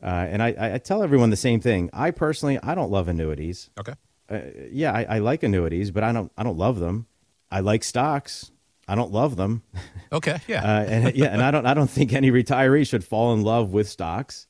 uh, 0.03 0.05
and 0.05 0.43
I, 0.43 0.73
I 0.75 0.77
tell 0.77 1.01
everyone 1.01 1.29
the 1.29 1.37
same 1.37 1.61
thing. 1.61 1.89
I 1.93 2.11
personally 2.11 2.59
I 2.61 2.75
don't 2.75 2.91
love 2.91 3.07
annuities. 3.07 3.69
Okay. 3.79 3.93
Uh, 4.29 4.39
yeah, 4.71 4.91
I, 4.91 5.03
I 5.03 5.19
like 5.19 5.43
annuities, 5.43 5.91
but 5.91 6.03
I 6.03 6.11
don't 6.11 6.31
I 6.37 6.43
don't 6.43 6.57
love 6.57 6.79
them. 6.79 7.07
I 7.49 7.61
like 7.61 7.83
stocks. 7.83 8.51
I 8.87 8.95
don't 8.95 9.11
love 9.11 9.35
them. 9.35 9.63
Okay, 10.11 10.37
yeah, 10.47 10.63
uh, 10.63 10.83
and 10.83 11.15
yeah, 11.15 11.25
and 11.25 11.41
I 11.41 11.51
don't 11.51 11.65
I 11.65 11.73
don't 11.73 11.89
think 11.89 12.13
any 12.13 12.31
retiree 12.31 12.87
should 12.87 13.03
fall 13.03 13.33
in 13.33 13.41
love 13.41 13.73
with 13.73 13.89
stocks 13.89 14.47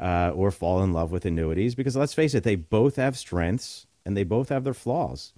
uh, 0.00 0.32
or 0.34 0.50
fall 0.50 0.82
in 0.82 0.92
love 0.92 1.12
with 1.12 1.26
annuities 1.26 1.74
because 1.74 1.96
let's 1.96 2.14
face 2.14 2.34
it, 2.34 2.44
they 2.44 2.56
both 2.56 2.96
have 2.96 3.18
strengths 3.18 3.86
and 4.06 4.16
they 4.16 4.24
both 4.24 4.48
have 4.48 4.64
their 4.64 4.74
flaws. 4.74 5.32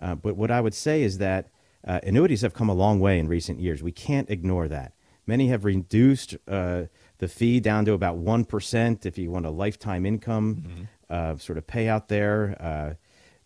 Uh, 0.00 0.14
but 0.16 0.36
what 0.36 0.50
I 0.50 0.60
would 0.60 0.74
say 0.74 1.02
is 1.02 1.18
that 1.18 1.48
uh, 1.86 2.00
annuities 2.02 2.42
have 2.42 2.52
come 2.52 2.68
a 2.68 2.74
long 2.74 3.00
way 3.00 3.18
in 3.18 3.28
recent 3.28 3.60
years. 3.60 3.82
We 3.82 3.92
can't 3.92 4.28
ignore 4.28 4.68
that. 4.68 4.92
Many 5.26 5.48
have 5.48 5.64
reduced 5.64 6.36
uh, 6.46 6.84
the 7.18 7.28
fee 7.28 7.58
down 7.60 7.84
to 7.86 7.92
about 7.94 8.16
one 8.16 8.44
percent 8.44 9.06
if 9.06 9.16
you 9.16 9.30
want 9.30 9.46
a 9.46 9.50
lifetime 9.50 10.04
income 10.04 10.56
mm-hmm. 10.56 10.82
Uh, 11.08 11.36
sort 11.38 11.56
of 11.56 11.64
payout 11.68 12.08
there 12.08 12.96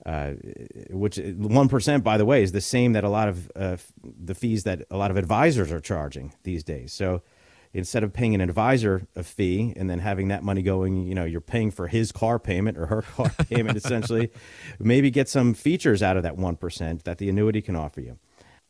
uh, 0.06 0.32
which 0.90 1.18
one 1.18 1.68
percent, 1.68 2.02
by 2.04 2.16
the 2.16 2.24
way, 2.24 2.42
is 2.42 2.52
the 2.52 2.60
same 2.60 2.92
that 2.94 3.04
a 3.04 3.08
lot 3.08 3.28
of 3.28 3.50
uh, 3.54 3.76
the 4.02 4.34
fees 4.34 4.64
that 4.64 4.82
a 4.90 4.96
lot 4.96 5.10
of 5.10 5.16
advisors 5.16 5.70
are 5.70 5.80
charging 5.80 6.32
these 6.42 6.64
days. 6.64 6.92
So 6.92 7.22
instead 7.72 8.02
of 8.02 8.12
paying 8.12 8.34
an 8.34 8.40
advisor 8.40 9.06
a 9.14 9.22
fee 9.22 9.72
and 9.76 9.88
then 9.88 10.00
having 10.00 10.28
that 10.28 10.42
money 10.42 10.62
going, 10.62 11.06
you 11.06 11.14
know, 11.14 11.24
you're 11.24 11.40
paying 11.40 11.70
for 11.70 11.86
his 11.86 12.12
car 12.12 12.38
payment 12.38 12.76
or 12.76 12.86
her 12.86 13.02
car 13.16 13.30
payment 13.48 13.76
essentially, 13.76 14.30
maybe 14.78 15.10
get 15.10 15.28
some 15.28 15.54
features 15.54 16.02
out 16.02 16.16
of 16.16 16.22
that 16.22 16.36
one 16.36 16.56
percent 16.56 17.04
that 17.04 17.18
the 17.18 17.28
annuity 17.28 17.62
can 17.62 17.76
offer 17.76 18.00
you. 18.00 18.18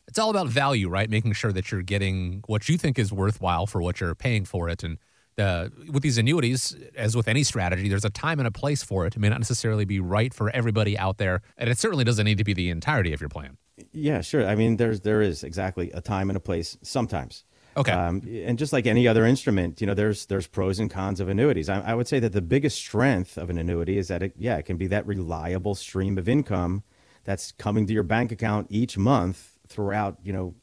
It's 0.08 0.18
all 0.18 0.30
about 0.30 0.48
value, 0.48 0.88
right? 0.88 1.08
Making 1.08 1.34
sure 1.34 1.52
that 1.52 1.70
you're 1.70 1.82
getting 1.82 2.42
what 2.46 2.68
you 2.68 2.76
think 2.76 2.98
is 2.98 3.12
worthwhile 3.12 3.66
for 3.66 3.80
what 3.80 4.00
you're 4.00 4.16
paying 4.16 4.44
for 4.44 4.68
it, 4.68 4.82
and 4.82 4.98
uh, 5.40 5.68
with 5.90 6.02
these 6.02 6.18
annuities, 6.18 6.76
as 6.94 7.16
with 7.16 7.26
any 7.26 7.42
strategy, 7.42 7.88
there's 7.88 8.04
a 8.04 8.10
time 8.10 8.38
and 8.38 8.46
a 8.46 8.52
place 8.52 8.82
for 8.82 9.06
it. 9.06 9.16
It 9.16 9.18
may 9.18 9.28
not 9.28 9.40
necessarily 9.40 9.84
be 9.84 9.98
right 9.98 10.32
for 10.32 10.50
everybody 10.50 10.96
out 10.96 11.18
there, 11.18 11.42
and 11.56 11.68
it 11.68 11.78
certainly 11.78 12.04
doesn't 12.04 12.24
need 12.24 12.38
to 12.38 12.44
be 12.44 12.52
the 12.52 12.70
entirety 12.70 13.12
of 13.12 13.20
your 13.20 13.30
plan. 13.30 13.56
Yeah, 13.92 14.20
sure. 14.20 14.46
I 14.46 14.54
mean, 14.54 14.76
there's 14.76 15.00
there 15.00 15.22
is 15.22 15.42
exactly 15.42 15.90
a 15.92 16.00
time 16.00 16.30
and 16.30 16.36
a 16.36 16.40
place 16.40 16.76
sometimes. 16.82 17.44
Okay. 17.76 17.92
Um, 17.92 18.22
and 18.28 18.58
just 18.58 18.72
like 18.72 18.86
any 18.86 19.06
other 19.06 19.24
instrument, 19.24 19.80
you 19.80 19.86
know, 19.86 19.94
there's 19.94 20.26
there's 20.26 20.46
pros 20.46 20.78
and 20.78 20.90
cons 20.90 21.20
of 21.20 21.28
annuities. 21.28 21.68
I, 21.68 21.80
I 21.80 21.94
would 21.94 22.08
say 22.08 22.18
that 22.20 22.32
the 22.32 22.42
biggest 22.42 22.76
strength 22.76 23.38
of 23.38 23.48
an 23.48 23.58
annuity 23.58 23.96
is 23.96 24.08
that 24.08 24.22
it, 24.22 24.34
yeah, 24.36 24.56
it 24.56 24.64
can 24.64 24.76
be 24.76 24.88
that 24.88 25.06
reliable 25.06 25.74
stream 25.74 26.18
of 26.18 26.28
income 26.28 26.82
that's 27.24 27.52
coming 27.52 27.86
to 27.86 27.92
your 27.92 28.02
bank 28.02 28.32
account 28.32 28.66
each 28.70 28.98
month 28.98 29.52
throughout, 29.68 30.18
you 30.22 30.32
know, 30.32 30.54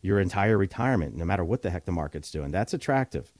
your 0.00 0.20
entire 0.20 0.56
retirement, 0.56 1.16
no 1.16 1.24
matter 1.24 1.44
what 1.44 1.62
the 1.62 1.70
heck 1.70 1.84
the 1.84 1.92
market's 1.92 2.30
doing. 2.30 2.50
That's 2.50 2.72
attractive. 2.72 3.32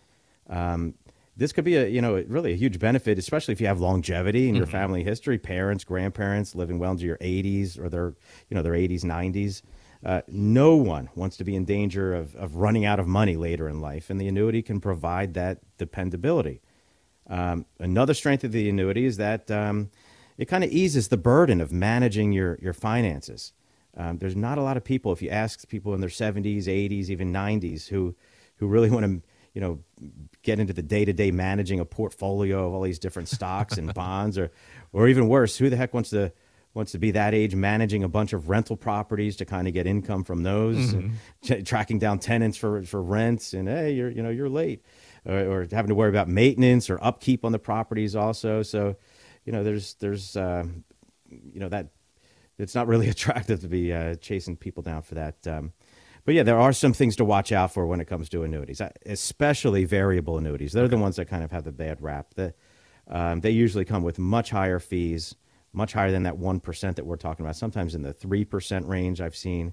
Um, 0.49 0.95
this 1.37 1.53
could 1.53 1.65
be 1.65 1.77
a 1.77 1.87
you 1.87 2.03
know 2.03 2.23
really 2.29 2.53
a 2.53 2.57
huge 2.57 2.79
benefit, 2.79 3.19
especially 3.19 3.53
if 3.53 3.61
you 3.61 3.69
have 3.69 3.81
longevity 3.81 4.49
in 4.49 4.55
your 4.55 4.67
mm-hmm. 4.67 4.73
family 4.73 5.05
history, 5.05 5.39
parents, 5.39 5.85
grandparents 5.85 6.55
living 6.55 6.79
well 6.79 6.93
into 6.93 7.05
your 7.05 7.19
80s 7.19 7.79
or 7.79 7.89
their 7.89 8.15
you 8.49 8.55
know 8.55 8.63
their 8.63 8.73
80s, 8.73 9.05
90s. 9.05 9.63
Uh, 10.05 10.23
no 10.29 10.77
one 10.77 11.09
wants 11.17 11.37
to 11.37 11.45
be 11.45 11.57
in 11.57 11.65
danger 11.65 12.15
of, 12.15 12.35
of 12.37 12.57
running 12.57 12.85
out 12.85 13.01
of 13.01 13.07
money 13.09 13.37
later 13.37 13.69
in 13.69 13.81
life, 13.81 14.11
and 14.11 14.21
the 14.21 14.29
annuity 14.29 14.63
can 14.63 14.81
provide 14.81 15.35
that 15.35 15.59
dependability. 15.77 16.61
Um, 17.29 17.67
another 17.79 18.15
strength 18.15 18.45
of 18.45 18.53
the 18.53 18.69
annuity 18.69 19.05
is 19.05 19.17
that 19.17 19.51
um, 19.51 19.91
it 20.39 20.47
kind 20.47 20.65
of 20.65 20.71
eases 20.71 21.09
the 21.09 21.17
burden 21.17 21.61
of 21.61 21.73
managing 21.73 22.33
your, 22.33 22.59
your 22.63 22.73
finances. 22.73 23.53
Um, 23.97 24.19
there's 24.19 24.37
not 24.37 24.59
a 24.59 24.63
lot 24.63 24.77
of 24.77 24.85
people, 24.85 25.13
if 25.13 25.21
you 25.21 25.31
ask 25.31 25.69
people 25.69 25.95
in 25.95 26.01
their 26.01 26.09
70s, 26.09 26.65
80s, 26.65 27.11
even 27.11 27.33
90s, 27.33 27.89
who, 27.89 28.15
who 28.57 28.69
really 28.69 28.91
want 28.91 29.05
to 29.05 29.28
you 29.55 29.61
know, 29.61 29.79
get 30.43 30.59
into 30.59 30.73
the 30.73 30.83
day 30.83 31.05
to 31.05 31.13
day 31.13 31.31
managing 31.31 31.81
a 31.81 31.85
portfolio 31.85 32.67
of 32.67 32.75
all 32.75 32.83
these 32.83 32.99
different 32.99 33.29
stocks 33.29 33.79
and 33.79 33.93
bonds, 33.95 34.39
or, 34.39 34.51
or 34.93 35.09
even 35.09 35.29
worse, 35.29 35.57
who 35.57 35.71
the 35.71 35.77
heck 35.77 35.95
wants 35.95 36.11
to 36.11 36.33
wants 36.75 36.93
to 36.93 36.99
be 36.99 37.11
that 37.13 37.35
age 37.35 37.55
managing 37.55 38.05
a 38.05 38.09
bunch 38.09 38.33
of 38.33 38.49
rental 38.49 38.77
properties 38.77 39.37
to 39.37 39.45
kind 39.45 39.67
of 39.67 39.75
get 39.75 39.87
income 39.87 40.23
from 40.23 40.43
those, 40.43 40.77
mm-hmm. 40.77 41.53
and 41.53 41.67
tracking 41.67 41.99
down 41.99 42.19
tenants 42.19 42.57
for, 42.57 42.83
for 42.85 43.03
rents, 43.03 43.53
and 43.53 43.69
hey, 43.69 43.93
you're 43.93 44.11
you 44.11 44.23
know 44.23 44.31
you're 44.31 44.49
late, 44.49 44.85
or, 45.25 45.39
or, 45.39 45.67
having 45.71 45.89
to 45.89 45.95
worry 45.95 46.11
about 46.11 46.29
maintenance 46.29 46.89
or 46.91 47.03
upkeep 47.03 47.45
on 47.45 47.53
the 47.53 47.59
properties 47.59 48.15
also. 48.15 48.63
So, 48.63 48.97
you 49.45 49.53
know, 49.53 49.65
there's 49.65 49.95
there's 49.95 50.37
uh, 50.37 50.65
you 51.29 51.61
know 51.61 51.69
that 51.69 51.89
it's 52.59 52.75
not 52.75 52.87
really 52.87 53.09
attractive 53.15 53.61
to 53.61 53.69
be 53.69 53.93
uh, 53.93 54.15
chasing 54.17 54.57
people 54.57 54.83
down 54.83 55.03
for 55.03 55.15
that. 55.17 55.47
Um, 55.47 55.73
but 56.29 56.35
yeah, 56.35 56.43
there 56.43 56.61
are 56.61 56.75
some 56.75 56.93
things 56.93 57.17
to 57.17 57.25
watch 57.25 57.53
out 57.53 57.73
for 57.73 57.87
when 57.87 58.03
it 58.03 58.05
comes 58.05 58.29
to 58.29 58.43
annuities, 58.43 58.83
uh, 58.83 58.91
especially 59.07 59.87
variable 59.87 60.37
annuities. 60.37 60.75
They're 60.75 60.85
okay. 60.85 60.91
the 60.91 61.01
ones 61.01 61.17
that 61.17 61.25
kind 61.25 61.43
of 61.43 61.51
have 61.53 61.65
the 61.65 61.73
bad 61.73 62.03
rap. 62.03 62.35
The, 62.35 62.53
um, 63.09 63.41
they 63.41 63.49
usually 63.49 63.87
come 63.87 64.03
with 64.03 64.19
much 64.19 64.51
higher 64.51 64.79
fees, 64.79 65.35
much 65.73 65.95
higher 65.95 66.11
than 66.11 66.25
that 66.25 66.35
1% 66.35 66.95
that 66.97 67.07
we're 67.07 67.17
talking 67.17 67.47
about, 67.47 67.57
sometimes 67.57 67.95
in 67.95 68.03
the 68.03 68.13
3% 68.13 68.87
range 68.87 69.23
I've 69.23 69.37
seen. 69.37 69.73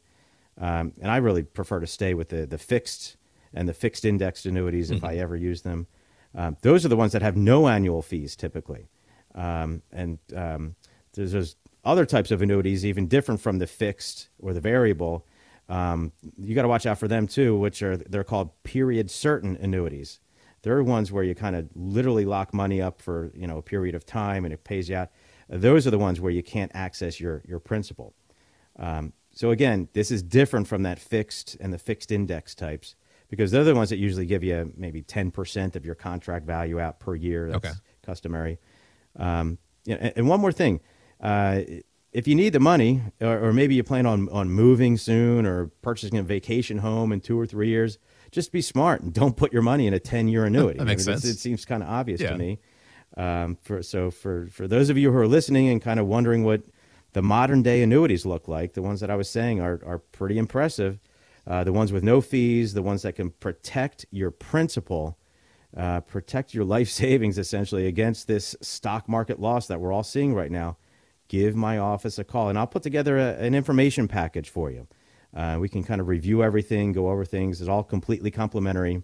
Um, 0.57 0.93
and 1.01 1.11
I 1.11 1.17
really 1.17 1.43
prefer 1.43 1.81
to 1.81 1.87
stay 1.87 2.13
with 2.13 2.29
the, 2.29 2.45
the 2.45 2.57
fixed 2.57 3.17
and 3.53 3.67
the 3.67 3.73
fixed 3.73 4.05
indexed 4.05 4.45
annuities 4.45 4.91
if 4.91 4.99
mm-hmm. 4.99 5.07
I 5.07 5.15
ever 5.17 5.35
use 5.35 5.63
them. 5.63 5.87
Um, 6.33 6.55
those 6.61 6.85
are 6.85 6.89
the 6.89 6.95
ones 6.95 7.11
that 7.11 7.21
have 7.21 7.35
no 7.35 7.67
annual 7.67 8.01
fees 8.01 8.37
typically. 8.37 8.87
Um, 9.33 9.81
and 9.91 10.19
um, 10.33 10.75
there's, 11.15 11.33
there's 11.33 11.57
other 11.83 12.05
types 12.05 12.31
of 12.31 12.41
annuities, 12.41 12.85
even 12.85 13.09
different 13.09 13.41
from 13.41 13.59
the 13.59 13.67
fixed 13.67 14.29
or 14.39 14.53
the 14.53 14.61
variable. 14.61 15.25
Um, 15.67 16.11
you 16.37 16.53
got 16.53 16.61
to 16.61 16.67
watch 16.67 16.85
out 16.85 16.99
for 16.99 17.07
them 17.07 17.27
too, 17.27 17.57
which 17.57 17.81
are 17.81 17.97
they're 17.97 18.23
called 18.23 18.51
period 18.63 19.09
certain 19.09 19.57
annuities. 19.57 20.19
There 20.61 20.75
are 20.75 20.83
ones 20.83 21.11
where 21.11 21.23
you 21.23 21.35
kind 21.35 21.55
of 21.55 21.69
literally 21.75 22.25
lock 22.25 22.53
money 22.53 22.81
up 22.81 23.01
for 23.01 23.31
you 23.35 23.47
know 23.47 23.57
a 23.57 23.61
period 23.61 23.95
of 23.95 24.05
time 24.05 24.45
and 24.45 24.53
it 24.53 24.63
pays 24.63 24.89
you 24.89 24.97
out. 24.97 25.09
Those 25.49 25.85
are 25.85 25.91
the 25.91 25.99
ones 25.99 26.19
where 26.19 26.31
you 26.31 26.43
can't 26.43 26.71
access 26.73 27.19
your 27.19 27.41
your 27.47 27.59
principal. 27.59 28.13
Um, 28.77 29.13
so 29.31 29.51
again, 29.51 29.89
this 29.93 30.11
is 30.11 30.23
different 30.23 30.67
from 30.67 30.83
that 30.83 30.99
fixed 30.99 31.57
and 31.59 31.73
the 31.73 31.77
fixed 31.77 32.11
index 32.11 32.55
types 32.55 32.95
because 33.29 33.51
they're 33.51 33.63
the 33.63 33.75
ones 33.75 33.89
that 33.89 33.97
usually 33.97 34.25
give 34.25 34.43
you 34.43 34.71
maybe 34.77 35.01
ten 35.01 35.31
percent 35.31 35.75
of 35.75 35.85
your 35.85 35.95
contract 35.95 36.45
value 36.45 36.79
out 36.79 36.99
per 36.99 37.15
year. 37.15 37.51
That's 37.51 37.65
okay. 37.65 37.75
customary. 38.05 38.59
Um, 39.17 39.57
and, 39.87 40.13
and 40.15 40.27
one 40.27 40.39
more 40.39 40.51
thing. 40.51 40.81
Uh, 41.19 41.61
if 42.15 42.29
you 42.29 42.33
need 42.33 42.53
the 42.53 42.61
money, 42.61 43.01
or, 43.19 43.47
or, 43.47 43.53
maybe 43.53 43.75
you 43.75 43.83
plan 43.83 44.05
on, 44.05 44.29
on 44.29 44.49
moving 44.49 44.95
soon 44.95 45.45
or 45.45 45.67
purchasing 45.81 46.17
a 46.17 46.23
vacation 46.23 46.77
home 46.77 47.11
in 47.11 47.19
two 47.19 47.37
or 47.37 47.45
three 47.45 47.67
years, 47.67 47.97
just 48.31 48.53
be 48.53 48.61
smart 48.61 49.01
and 49.01 49.13
don't 49.13 49.35
put 49.35 49.51
your 49.51 49.61
money 49.61 49.85
in 49.85 49.93
a 49.93 49.99
10 49.99 50.29
year 50.29 50.45
annuity. 50.49 50.79
that 50.79 50.85
makes 50.85 51.05
I 51.05 51.11
mean, 51.11 51.19
sense. 51.19 51.35
It 51.35 51.39
seems 51.39 51.65
kind 51.65 51.83
of 51.83 51.89
obvious 51.89 52.21
yeah. 52.21 52.29
to 52.29 52.37
me. 52.37 52.59
Um, 53.17 53.57
for, 53.61 53.83
so 53.83 54.11
for, 54.11 54.47
for 54.47 54.65
those 54.65 54.89
of 54.89 54.97
you 54.97 55.11
who 55.11 55.17
are 55.17 55.27
listening 55.27 55.67
and 55.67 55.81
kind 55.81 55.99
of 55.99 56.07
wondering 56.07 56.45
what 56.45 56.63
the 57.11 57.21
modern 57.21 57.61
day 57.61 57.83
annuities 57.83 58.25
look 58.25 58.47
like, 58.47 58.75
the 58.75 58.81
ones 58.81 59.01
that 59.01 59.09
I 59.09 59.15
was 59.15 59.29
saying 59.29 59.59
are, 59.59 59.81
are 59.85 59.99
pretty 59.99 60.37
impressive. 60.37 60.99
Uh, 61.45 61.65
the 61.65 61.73
ones 61.73 61.91
with 61.91 62.03
no 62.03 62.21
fees, 62.21 62.73
the 62.73 62.81
ones 62.81 63.01
that 63.01 63.17
can 63.17 63.31
protect 63.31 64.05
your 64.09 64.31
principal, 64.31 65.17
uh, 65.75 65.99
protect 65.99 66.53
your 66.53 66.63
life 66.63 66.89
savings 67.01 67.37
essentially 67.37 67.87
against 67.87 68.25
this 68.25 68.55
stock 68.61 69.09
market 69.09 69.37
loss 69.37 69.67
that 69.67 69.81
we're 69.81 69.91
all 69.91 70.03
seeing 70.03 70.33
right 70.33 70.51
now. 70.51 70.77
Give 71.27 71.55
my 71.55 71.77
office 71.77 72.19
a 72.19 72.23
call 72.23 72.49
and 72.49 72.57
I'll 72.57 72.67
put 72.67 72.83
together 72.83 73.17
a, 73.17 73.33
an 73.33 73.55
information 73.55 74.07
package 74.07 74.49
for 74.49 74.69
you. 74.71 74.87
Uh, 75.35 75.57
we 75.59 75.67
can 75.67 75.83
kind 75.83 75.99
of 75.99 76.07
review 76.07 76.43
everything, 76.43 76.93
go 76.93 77.09
over 77.09 77.25
things. 77.25 77.59
It's 77.59 77.69
all 77.69 77.83
completely 77.83 78.31
complimentary. 78.31 79.03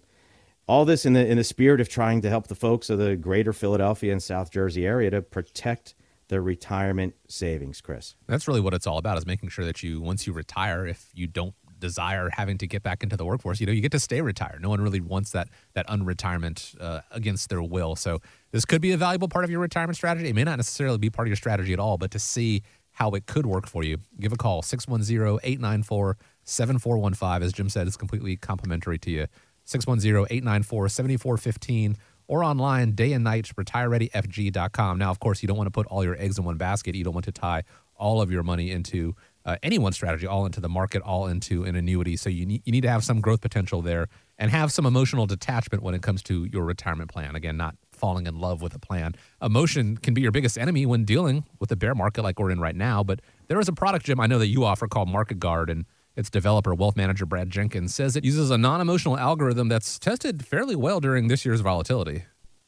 All 0.66 0.84
this 0.84 1.04
in 1.04 1.12
the 1.12 1.26
in 1.26 1.36
the 1.36 1.44
spirit 1.44 1.80
of 1.80 1.88
trying 1.88 2.22
to 2.22 2.30
help 2.30 2.46
the 2.46 2.54
folks 2.54 2.88
of 2.88 2.98
the 2.98 3.16
greater 3.16 3.52
Philadelphia 3.52 4.12
and 4.12 4.22
South 4.22 4.50
Jersey 4.50 4.86
area 4.86 5.10
to 5.10 5.20
protect 5.20 5.94
their 6.28 6.40
retirement 6.40 7.14
savings, 7.28 7.80
Chris. 7.80 8.14
That's 8.26 8.48
really 8.48 8.60
what 8.60 8.72
it's 8.72 8.86
all 8.86 8.96
about 8.96 9.18
is 9.18 9.26
making 9.26 9.50
sure 9.50 9.66
that 9.66 9.82
you 9.82 10.00
once 10.00 10.26
you 10.26 10.32
retire, 10.32 10.86
if 10.86 11.10
you 11.12 11.26
don't 11.26 11.54
desire 11.78 12.30
having 12.32 12.56
to 12.56 12.66
get 12.66 12.82
back 12.82 13.02
into 13.02 13.16
the 13.16 13.24
workforce, 13.26 13.60
you 13.60 13.66
know, 13.66 13.72
you 13.72 13.82
get 13.82 13.92
to 13.92 14.00
stay 14.00 14.22
retired. 14.22 14.62
No 14.62 14.70
one 14.70 14.80
really 14.80 15.00
wants 15.00 15.32
that 15.32 15.48
that 15.74 15.86
unretirement 15.88 16.80
uh, 16.80 17.02
against 17.10 17.50
their 17.50 17.62
will. 17.62 17.96
So 17.96 18.22
this 18.52 18.64
could 18.64 18.80
be 18.80 18.92
a 18.92 18.96
valuable 18.96 19.28
part 19.28 19.44
of 19.44 19.50
your 19.50 19.60
retirement 19.60 19.96
strategy. 19.96 20.28
It 20.28 20.34
may 20.34 20.44
not 20.44 20.56
necessarily 20.56 20.98
be 20.98 21.10
part 21.10 21.26
of 21.26 21.30
your 21.30 21.36
strategy 21.36 21.72
at 21.72 21.80
all, 21.80 21.98
but 21.98 22.10
to 22.12 22.18
see 22.18 22.62
how 22.92 23.10
it 23.10 23.26
could 23.26 23.46
work 23.46 23.66
for 23.66 23.82
you, 23.82 23.98
give 24.20 24.32
a 24.32 24.36
call 24.36 24.62
610 24.62 25.40
894 25.42 26.18
7415. 26.44 27.42
As 27.42 27.52
Jim 27.52 27.68
said, 27.68 27.86
it's 27.86 27.96
completely 27.96 28.36
complimentary 28.36 28.98
to 28.98 29.10
you. 29.10 29.26
610 29.64 30.26
894 30.30 30.88
7415 30.88 31.96
or 32.28 32.44
online 32.44 32.92
day 32.92 33.12
and 33.12 33.24
night 33.24 33.50
retirereadyfg.com. 33.56 34.98
Now, 34.98 35.10
of 35.10 35.20
course, 35.20 35.42
you 35.42 35.48
don't 35.48 35.56
want 35.56 35.66
to 35.66 35.72
put 35.72 35.86
all 35.86 36.04
your 36.04 36.16
eggs 36.18 36.38
in 36.38 36.44
one 36.44 36.56
basket. 36.56 36.94
You 36.94 37.04
don't 37.04 37.14
want 37.14 37.24
to 37.24 37.32
tie 37.32 37.64
all 37.96 38.20
of 38.20 38.30
your 38.30 38.42
money 38.42 38.70
into 38.70 39.14
uh, 39.44 39.56
any 39.62 39.78
one 39.78 39.92
strategy, 39.92 40.26
all 40.26 40.46
into 40.46 40.60
the 40.60 40.68
market, 40.68 41.02
all 41.02 41.26
into 41.26 41.64
an 41.64 41.74
annuity. 41.76 42.16
So 42.16 42.28
you 42.28 42.60
you 42.64 42.72
need 42.72 42.82
to 42.82 42.90
have 42.90 43.04
some 43.04 43.20
growth 43.20 43.40
potential 43.40 43.82
there 43.82 44.08
and 44.38 44.50
have 44.50 44.72
some 44.72 44.86
emotional 44.86 45.26
detachment 45.26 45.82
when 45.82 45.94
it 45.94 46.02
comes 46.02 46.22
to 46.24 46.44
your 46.44 46.64
retirement 46.64 47.10
plan. 47.10 47.34
Again, 47.34 47.56
not 47.56 47.76
falling 48.02 48.26
in 48.26 48.36
love 48.40 48.60
with 48.60 48.74
a 48.74 48.80
plan. 48.80 49.14
Emotion 49.40 49.96
can 49.96 50.12
be 50.12 50.20
your 50.20 50.32
biggest 50.32 50.58
enemy 50.58 50.84
when 50.84 51.04
dealing 51.04 51.44
with 51.60 51.70
a 51.70 51.76
bear 51.76 51.94
market 51.94 52.22
like 52.22 52.40
we're 52.40 52.50
in 52.50 52.58
right 52.58 52.74
now. 52.74 53.04
But 53.04 53.20
there 53.46 53.60
is 53.60 53.68
a 53.68 53.72
product, 53.72 54.06
Jim, 54.06 54.18
I 54.18 54.26
know 54.26 54.40
that 54.40 54.48
you 54.48 54.64
offer 54.64 54.88
called 54.88 55.08
Market 55.08 55.38
Guard, 55.38 55.70
and 55.70 55.84
its 56.16 56.28
developer, 56.28 56.74
wealth 56.74 56.96
manager 56.96 57.24
Brad 57.24 57.48
Jenkins, 57.48 57.94
says 57.94 58.16
it 58.16 58.24
uses 58.24 58.50
a 58.50 58.58
non 58.58 58.80
emotional 58.80 59.16
algorithm 59.16 59.68
that's 59.68 60.00
tested 60.00 60.44
fairly 60.44 60.74
well 60.74 60.98
during 60.98 61.28
this 61.28 61.46
year's 61.46 61.60
volatility. 61.60 62.24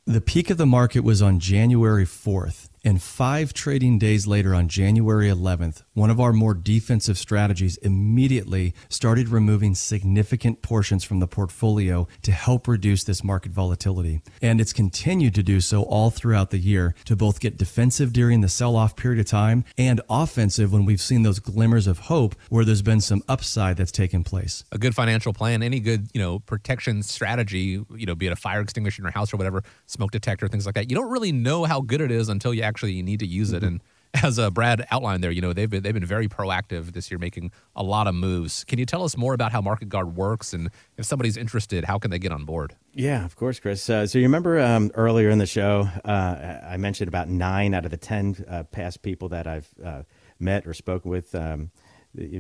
The 0.06 0.20
peak 0.20 0.50
of 0.50 0.56
the 0.56 0.66
market 0.66 1.00
was 1.00 1.20
on 1.20 1.40
January 1.40 2.04
4th. 2.04 2.68
And 2.86 3.00
five 3.00 3.54
trading 3.54 3.98
days 3.98 4.26
later, 4.26 4.54
on 4.54 4.68
January 4.68 5.28
11th, 5.28 5.84
one 5.94 6.10
of 6.10 6.20
our 6.20 6.34
more 6.34 6.52
defensive 6.52 7.16
strategies 7.16 7.78
immediately 7.78 8.74
started 8.90 9.30
removing 9.30 9.74
significant 9.74 10.60
portions 10.60 11.02
from 11.02 11.18
the 11.18 11.26
portfolio 11.26 12.06
to 12.20 12.30
help 12.30 12.68
reduce 12.68 13.02
this 13.02 13.24
market 13.24 13.52
volatility. 13.52 14.20
And 14.42 14.60
it's 14.60 14.74
continued 14.74 15.34
to 15.36 15.42
do 15.42 15.62
so 15.62 15.84
all 15.84 16.10
throughout 16.10 16.50
the 16.50 16.58
year 16.58 16.94
to 17.06 17.16
both 17.16 17.40
get 17.40 17.56
defensive 17.56 18.12
during 18.12 18.42
the 18.42 18.50
sell 18.50 18.76
off 18.76 18.96
period 18.96 19.18
of 19.18 19.26
time 19.26 19.64
and 19.78 20.02
offensive 20.10 20.70
when 20.70 20.84
we've 20.84 21.00
seen 21.00 21.22
those 21.22 21.38
glimmers 21.38 21.86
of 21.86 22.00
hope 22.00 22.34
where 22.50 22.66
there's 22.66 22.82
been 22.82 23.00
some 23.00 23.22
upside 23.30 23.78
that's 23.78 23.92
taken 23.92 24.22
place. 24.24 24.62
A 24.72 24.78
good 24.78 24.94
financial 24.94 25.32
plan, 25.32 25.62
any 25.62 25.80
good, 25.80 26.08
you 26.12 26.20
know, 26.20 26.38
protection 26.38 27.02
strategy, 27.02 27.82
you 27.96 28.04
know, 28.06 28.14
be 28.14 28.26
it 28.26 28.32
a 28.32 28.36
fire 28.36 28.60
extinguisher 28.60 29.00
in 29.00 29.04
your 29.06 29.12
house 29.12 29.32
or 29.32 29.38
whatever, 29.38 29.62
smoke 29.86 30.10
detector, 30.10 30.48
things 30.48 30.66
like 30.66 30.74
that. 30.74 30.90
You 30.90 30.96
don't 30.96 31.10
really 31.10 31.32
know 31.32 31.64
how 31.64 31.80
good 31.80 32.02
it 32.02 32.10
is 32.10 32.28
until 32.28 32.52
you 32.52 32.60
actually 32.60 32.73
actually 32.74 32.92
you 32.92 33.04
need 33.04 33.20
to 33.20 33.26
use 33.26 33.52
it. 33.52 33.62
Mm-hmm. 33.62 33.66
And 33.66 33.80
as 34.22 34.38
uh, 34.38 34.50
Brad 34.50 34.84
outlined 34.90 35.22
there, 35.22 35.30
you 35.30 35.40
know 35.40 35.52
they've 35.52 35.70
been 35.70 35.82
they've 35.82 35.94
been 35.94 36.04
very 36.04 36.28
proactive 36.28 36.92
this 36.92 37.10
year, 37.10 37.18
making 37.18 37.52
a 37.74 37.82
lot 37.82 38.06
of 38.06 38.14
moves. 38.14 38.64
Can 38.64 38.78
you 38.78 38.86
tell 38.86 39.04
us 39.04 39.16
more 39.16 39.34
about 39.34 39.52
how 39.52 39.60
Market 39.60 39.88
Guard 39.88 40.16
works, 40.16 40.52
and 40.52 40.70
if 40.96 41.04
somebody's 41.04 41.36
interested, 41.36 41.84
how 41.84 41.98
can 41.98 42.10
they 42.10 42.18
get 42.18 42.32
on 42.32 42.44
board? 42.44 42.76
Yeah, 42.92 43.24
of 43.24 43.36
course, 43.36 43.58
Chris. 43.60 43.88
Uh, 43.88 44.06
so 44.06 44.18
you 44.18 44.24
remember 44.24 44.60
um, 44.60 44.90
earlier 44.94 45.30
in 45.30 45.38
the 45.38 45.46
show, 45.46 45.88
uh, 46.04 46.60
I 46.68 46.76
mentioned 46.76 47.08
about 47.08 47.28
nine 47.28 47.74
out 47.74 47.84
of 47.84 47.90
the 47.90 47.96
ten 47.96 48.36
uh, 48.48 48.64
past 48.64 49.02
people 49.02 49.28
that 49.30 49.46
I've 49.46 49.68
uh, 49.84 50.02
met 50.38 50.66
or 50.66 50.74
spoken 50.74 51.10
with. 51.10 51.34
Um, 51.34 51.70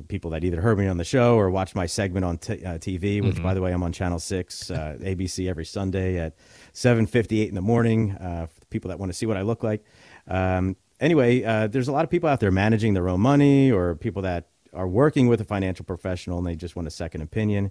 people 0.06 0.30
that 0.30 0.44
either 0.44 0.60
heard 0.60 0.78
me 0.78 0.86
on 0.86 0.98
the 0.98 1.04
show 1.04 1.34
or 1.34 1.50
watched 1.50 1.74
my 1.74 1.86
segment 1.86 2.24
on 2.24 2.38
t- 2.38 2.64
uh, 2.64 2.78
TV, 2.78 3.20
which, 3.20 3.34
mm-hmm. 3.34 3.42
by 3.42 3.54
the 3.54 3.60
way, 3.60 3.72
I'm 3.72 3.82
on 3.82 3.92
Channel 3.92 4.20
Six, 4.20 4.70
ABC 4.70 5.50
every 5.50 5.64
Sunday 5.64 6.16
at 6.16 6.36
7:58 6.72 7.48
in 7.48 7.56
the 7.56 7.60
morning. 7.60 8.14
for 8.14 8.60
the 8.60 8.66
people 8.70 8.90
that 8.90 9.00
want 9.00 9.10
to 9.10 9.18
see 9.18 9.26
what 9.26 9.36
I 9.36 9.42
look 9.42 9.64
like. 9.64 9.84
Um, 10.26 10.76
anyway, 11.00 11.42
uh, 11.42 11.66
there's 11.66 11.88
a 11.88 11.92
lot 11.92 12.04
of 12.04 12.10
people 12.10 12.28
out 12.28 12.40
there 12.40 12.50
managing 12.50 12.94
their 12.94 13.08
own 13.08 13.20
money 13.20 13.70
or 13.70 13.94
people 13.94 14.22
that 14.22 14.48
are 14.72 14.88
working 14.88 15.28
with 15.28 15.40
a 15.40 15.44
financial 15.44 15.84
professional 15.84 16.38
and 16.38 16.46
they 16.46 16.56
just 16.56 16.76
want 16.76 16.88
a 16.88 16.90
second 16.90 17.22
opinion. 17.22 17.70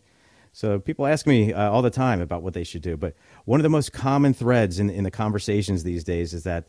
So 0.53 0.79
people 0.79 1.07
ask 1.07 1.25
me 1.25 1.51
uh, 1.51 1.69
all 1.69 1.81
the 1.81 1.89
time 1.89 2.21
about 2.21 2.43
what 2.43 2.53
they 2.53 2.63
should 2.63 2.83
do. 2.83 2.95
But 2.95 3.15
one 3.45 3.59
of 3.59 3.63
the 3.63 3.69
most 3.69 3.91
common 3.91 4.33
threads 4.33 4.79
in, 4.79 4.89
in 4.89 5.03
the 5.03 5.11
conversations 5.11 5.83
these 5.83 6.03
days 6.03 6.33
is 6.33 6.43
that, 6.43 6.67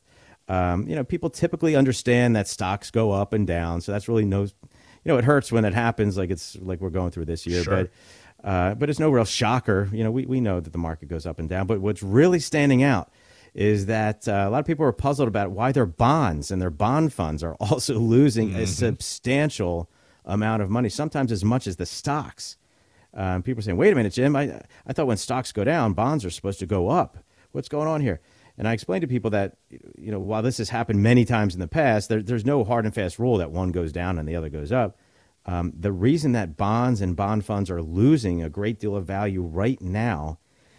um, 0.49 0.89
you 0.89 0.97
know, 0.97 1.05
people 1.05 1.29
typically 1.29 1.77
understand 1.77 2.35
that 2.35 2.49
stocks 2.49 2.91
go 2.91 3.13
up 3.13 3.35
and 3.35 3.47
down. 3.47 3.83
So 3.83 3.93
that's 3.93 4.09
really 4.09 4.25
no, 4.25 4.43
you 4.43 4.51
know, 5.05 5.19
it 5.19 5.25
hurts 5.25 5.53
when 5.53 5.67
it 5.67 5.75
happens 5.75 6.17
like 6.17 6.31
it's 6.31 6.57
like 6.57 6.81
we're 6.81 6.91
going 6.91 7.11
through 7.11 7.27
this 7.27 7.47
year. 7.47 7.63
Sure. 7.63 7.75
But 7.75 7.91
uh, 8.49 8.75
but 8.75 8.91
it's 8.91 8.99
no 8.99 9.11
real 9.11 9.25
shocker. 9.25 9.89
You 9.93 10.05
know, 10.05 10.11
we, 10.11 10.27
we 10.27 10.41
know 10.41 10.61
that 10.61 10.73
the 10.73 10.79
market 10.79 11.09
goes 11.09 11.25
up 11.27 11.39
and 11.39 11.49
down. 11.49 11.67
But 11.67 11.81
what's 11.81 12.03
really 12.03 12.41
standing 12.41 12.83
out 12.83 13.11
is 13.55 13.87
that 13.87 14.27
uh, 14.27 14.45
a 14.47 14.51
lot 14.51 14.59
of 14.59 14.67
people 14.67 14.85
are 14.85 14.93
puzzled 14.93 15.29
about 15.29 15.53
why 15.53 15.71
their 15.71 15.87
bonds 15.87 16.51
and 16.51 16.61
their 16.61 16.71
bond 16.71 17.13
funds 17.13 17.43
are 17.43 17.55
also 17.61 17.99
losing 17.99 18.51
mm-hmm. 18.51 18.61
a 18.61 18.67
substantial 18.67 19.89
amount 20.25 20.63
of 20.63 20.71
money, 20.71 20.89
sometimes 20.89 21.31
as 21.31 21.45
much 21.45 21.67
as 21.67 21.77
the 21.77 21.87
stocks. 21.87 22.57
Um, 23.13 23.43
people 23.43 23.61
are 23.61 23.63
saying, 23.63 23.77
wait 23.77 23.93
a 23.93 23.97
minute, 23.97 24.13
Jim, 24.13 24.35
I, 24.35 24.61
I 24.87 24.93
thought 24.93 25.07
when 25.07 25.17
stocks 25.17 25.53
go 25.53 25.63
down, 25.63 25.93
bonds 25.93 26.25
are 26.25 26.31
supposed 26.31 26.59
to 26.59 26.67
go 26.67 26.89
up. 26.89 27.19
What's 27.53 27.69
going 27.69 27.87
on 27.87 28.01
here? 28.01 28.21
And 28.59 28.67
I 28.67 28.73
explained 28.73 29.03
to 29.03 29.09
people 29.09 29.31
that, 29.31 29.57
you 29.71 30.11
know, 30.11 30.19
while 30.19 30.43
this 30.43 30.59
has 30.59 30.71
happened 30.71 31.03
many 31.03 31.25
times 31.25 31.55
in 31.55 31.61
the 31.61 31.69
past, 31.69 32.09
there, 32.09 32.23
there's 32.23 32.45
no 32.45 32.65
hard 32.65 32.85
and 32.85 32.95
fast 32.95 33.19
rule 33.19 33.39
that 33.39 33.51
one 33.51 33.71
goes 33.71 33.93
down 33.93 34.19
and 34.19 34.29
the 34.29 34.35
other 34.37 34.49
goes 34.49 34.73
up. 34.73 34.99
Um, 35.47 35.73
the 35.79 35.93
reason 35.93 36.33
that 36.33 36.57
bonds 36.57 37.01
and 37.01 37.15
bond 37.15 37.45
funds 37.45 37.71
are 37.71 37.83
losing 37.83 38.43
a 38.43 38.49
great 38.49 38.81
deal 38.81 38.97
of 38.97 39.07
value 39.07 39.43
right 39.43 39.81
now 39.81 40.39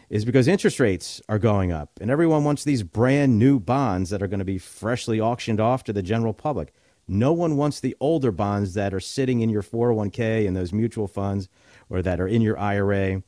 is 0.10 0.26
because 0.26 0.48
interest 0.48 0.80
rates 0.80 1.22
are 1.28 1.40
going 1.40 1.72
up 1.72 1.92
and 2.00 2.12
everyone 2.12 2.44
wants 2.44 2.64
these 2.64 2.84
brand 2.84 3.40
new 3.40 3.60
bonds 3.60 4.10
that 4.10 4.22
are 4.22 4.28
going 4.28 4.40
to 4.40 4.46
be 4.46 4.58
freshly 4.58 5.20
auctioned 5.20 5.60
off 5.60 5.84
to 5.84 5.94
the 5.94 6.04
general 6.04 6.34
public. 6.34 6.74
No 7.08 7.34
one 7.34 7.56
wants 7.56 7.80
the 7.80 7.96
older 8.00 8.32
bonds 8.32 8.74
that 8.74 8.94
are 8.94 9.00
sitting 9.00 9.42
in 9.42 9.50
your 9.50 9.62
401k 9.62 10.48
and 10.48 10.56
those 10.56 10.74
mutual 10.74 11.08
funds 11.08 11.50
or 11.90 12.02
that 12.02 12.20
are 12.20 12.28
in 12.28 12.42
your 12.42 12.58
IRA. 12.58 13.22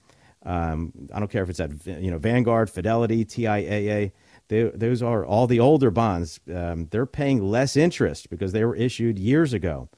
Um, 0.46 0.94
I 1.14 1.20
don't 1.20 1.30
care 1.30 1.44
if 1.44 1.50
it's 1.50 1.60
at 1.60 1.86
you 1.86 2.10
know 2.10 2.18
Vanguard, 2.18 2.70
Fidelity, 2.70 3.26
TIAA. 3.26 4.12
They, 4.48 4.64
those 4.64 5.02
are 5.04 5.26
all 5.26 5.46
the 5.46 5.60
older 5.60 5.92
bonds. 5.92 6.40
Um, 6.54 6.88
they're 6.90 7.06
paying 7.06 7.44
less 7.44 7.76
interest 7.76 8.30
because 8.30 8.54
they 8.54 8.64
were 8.64 8.76
issued 8.76 9.20
years 9.20 9.54
ago, 9.54 9.90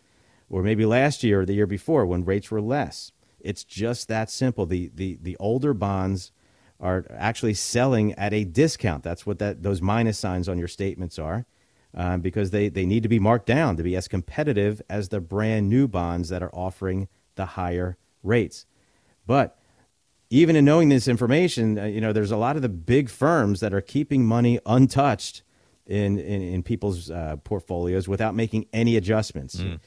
or 0.50 0.64
maybe 0.64 0.86
last 0.86 1.24
year 1.24 1.42
or 1.42 1.46
the 1.46 1.54
year 1.54 1.68
before 1.68 2.06
when 2.06 2.26
rates 2.26 2.50
were 2.50 2.62
less. 2.62 3.12
It's 3.40 3.64
just 3.64 4.08
that 4.08 4.30
simple. 4.30 4.66
The 4.66 4.92
the 4.94 5.20
the 5.22 5.38
older 5.38 5.74
bonds 5.74 6.32
are 6.80 7.06
actually 7.12 7.54
selling 7.54 8.14
at 8.14 8.34
a 8.34 8.44
discount. 8.46 9.04
That's 9.04 9.26
what 9.26 9.40
that 9.40 9.64
those 9.64 9.82
minus 9.82 10.18
signs 10.18 10.48
on 10.48 10.58
your 10.58 10.68
statements 10.68 11.20
are, 11.20 11.46
um, 11.94 12.22
because 12.22 12.52
they 12.52 12.70
they 12.70 12.86
need 12.86 13.04
to 13.04 13.10
be 13.10 13.20
marked 13.20 13.46
down 13.46 13.76
to 13.78 13.84
be 13.84 13.96
as 13.96 14.08
competitive 14.08 14.82
as 14.90 15.10
the 15.10 15.20
brand 15.20 15.70
new 15.70 15.88
bonds 15.88 16.30
that 16.30 16.42
are 16.42 16.54
offering 16.54 17.08
the 17.36 17.46
higher 17.46 17.98
rates. 18.24 18.66
But 19.26 19.58
even 20.30 20.56
in 20.56 20.66
knowing 20.66 20.90
this 20.90 21.08
information, 21.08 21.80
uh, 21.80 21.86
you 21.86 22.02
know, 22.02 22.14
there's 22.14 22.32
a 22.32 22.38
lot 22.38 22.56
of 22.56 22.62
the 22.62 22.70
big 22.70 23.10
firms 23.10 23.60
that 23.60 23.74
are 23.74 23.82
keeping 23.82 24.26
money 24.26 24.60
untouched 24.66 25.44
in 25.86 26.18
in, 26.20 26.42
in 26.42 26.64
people's 26.64 27.12
uh, 27.12 27.36
portfolios 27.44 28.08
without 28.08 28.36
making 28.36 28.68
any 28.72 28.96
adjustments. 28.96 29.58
Mm. 29.58 29.80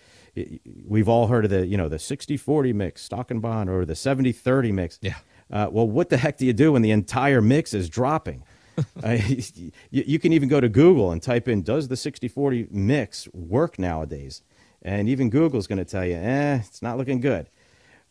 We've 0.87 1.09
all 1.09 1.27
heard 1.27 1.45
of 1.45 1.51
the 1.51 1.67
you 1.67 1.77
know 1.77 1.89
the 1.89 1.97
60-40 1.97 2.75
mix 2.75 3.03
stock 3.03 3.31
and 3.31 3.41
bond 3.41 3.71
or 3.71 3.85
the 3.85 3.95
70-30 3.95 4.73
mix. 4.73 4.99
Yeah. 5.01 5.15
Uh, 5.51 5.69
well, 5.71 5.87
what 5.87 6.09
the 6.09 6.17
heck 6.17 6.39
do 6.39 6.47
you 6.47 6.53
do 6.53 6.73
when 6.73 6.83
the 6.83 6.91
entire 6.91 7.41
mix 7.41 7.75
is 7.75 7.89
dropping? 7.89 8.45
uh, 9.05 9.11
you, 9.27 9.73
you, 9.91 10.19
can 10.19 10.33
even 10.33 10.49
go 10.49 10.61
to 10.61 10.69
Google 10.69 11.13
and 11.13 11.23
type 11.23 11.49
in 11.49 11.63
"Does 11.63 11.89
the 11.89 11.95
60-40 11.95 12.71
mix 12.71 13.29
work 13.33 13.79
nowadays?" 13.79 14.43
And 14.83 15.09
even 15.09 15.31
Google's 15.31 15.67
going 15.67 15.79
to 15.79 15.85
tell 15.85 16.05
you, 16.05 16.17
"Eh, 16.17 16.57
it's 16.57 16.83
not 16.83 16.99
looking 16.99 17.21
good." 17.21 17.49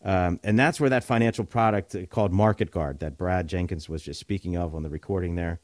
Um, 0.03 0.39
and 0.43 0.57
that's 0.57 0.79
where 0.79 0.89
that 0.89 1.03
financial 1.03 1.45
product 1.45 1.95
called 2.09 2.33
Market 2.33 2.71
Guard 2.71 2.99
that 2.99 3.17
Brad 3.17 3.47
Jenkins 3.47 3.87
was 3.87 4.01
just 4.01 4.19
speaking 4.19 4.55
of 4.55 4.73
on 4.73 4.83
the 4.83 4.89
recording 4.89 5.35
there. 5.35 5.59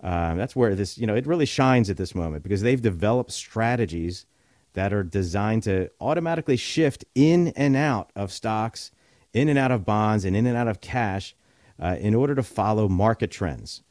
Um, 0.00 0.36
that's 0.36 0.54
where 0.54 0.74
this, 0.74 0.98
you 0.98 1.06
know, 1.06 1.14
it 1.14 1.26
really 1.26 1.46
shines 1.46 1.90
at 1.90 1.96
this 1.96 2.14
moment 2.14 2.42
because 2.42 2.62
they've 2.62 2.80
developed 2.80 3.32
strategies 3.32 4.26
that 4.74 4.92
are 4.92 5.02
designed 5.02 5.64
to 5.64 5.90
automatically 6.00 6.56
shift 6.56 7.04
in 7.14 7.48
and 7.56 7.74
out 7.74 8.10
of 8.14 8.30
stocks, 8.30 8.92
in 9.32 9.48
and 9.48 9.58
out 9.58 9.70
of 9.70 9.84
bonds, 9.84 10.24
and 10.24 10.36
in 10.36 10.46
and 10.46 10.56
out 10.56 10.68
of 10.68 10.80
cash 10.80 11.34
uh, 11.80 11.96
in 11.98 12.14
order 12.14 12.34
to 12.34 12.42
follow 12.42 12.88
market 12.88 13.30
trends. 13.30 13.82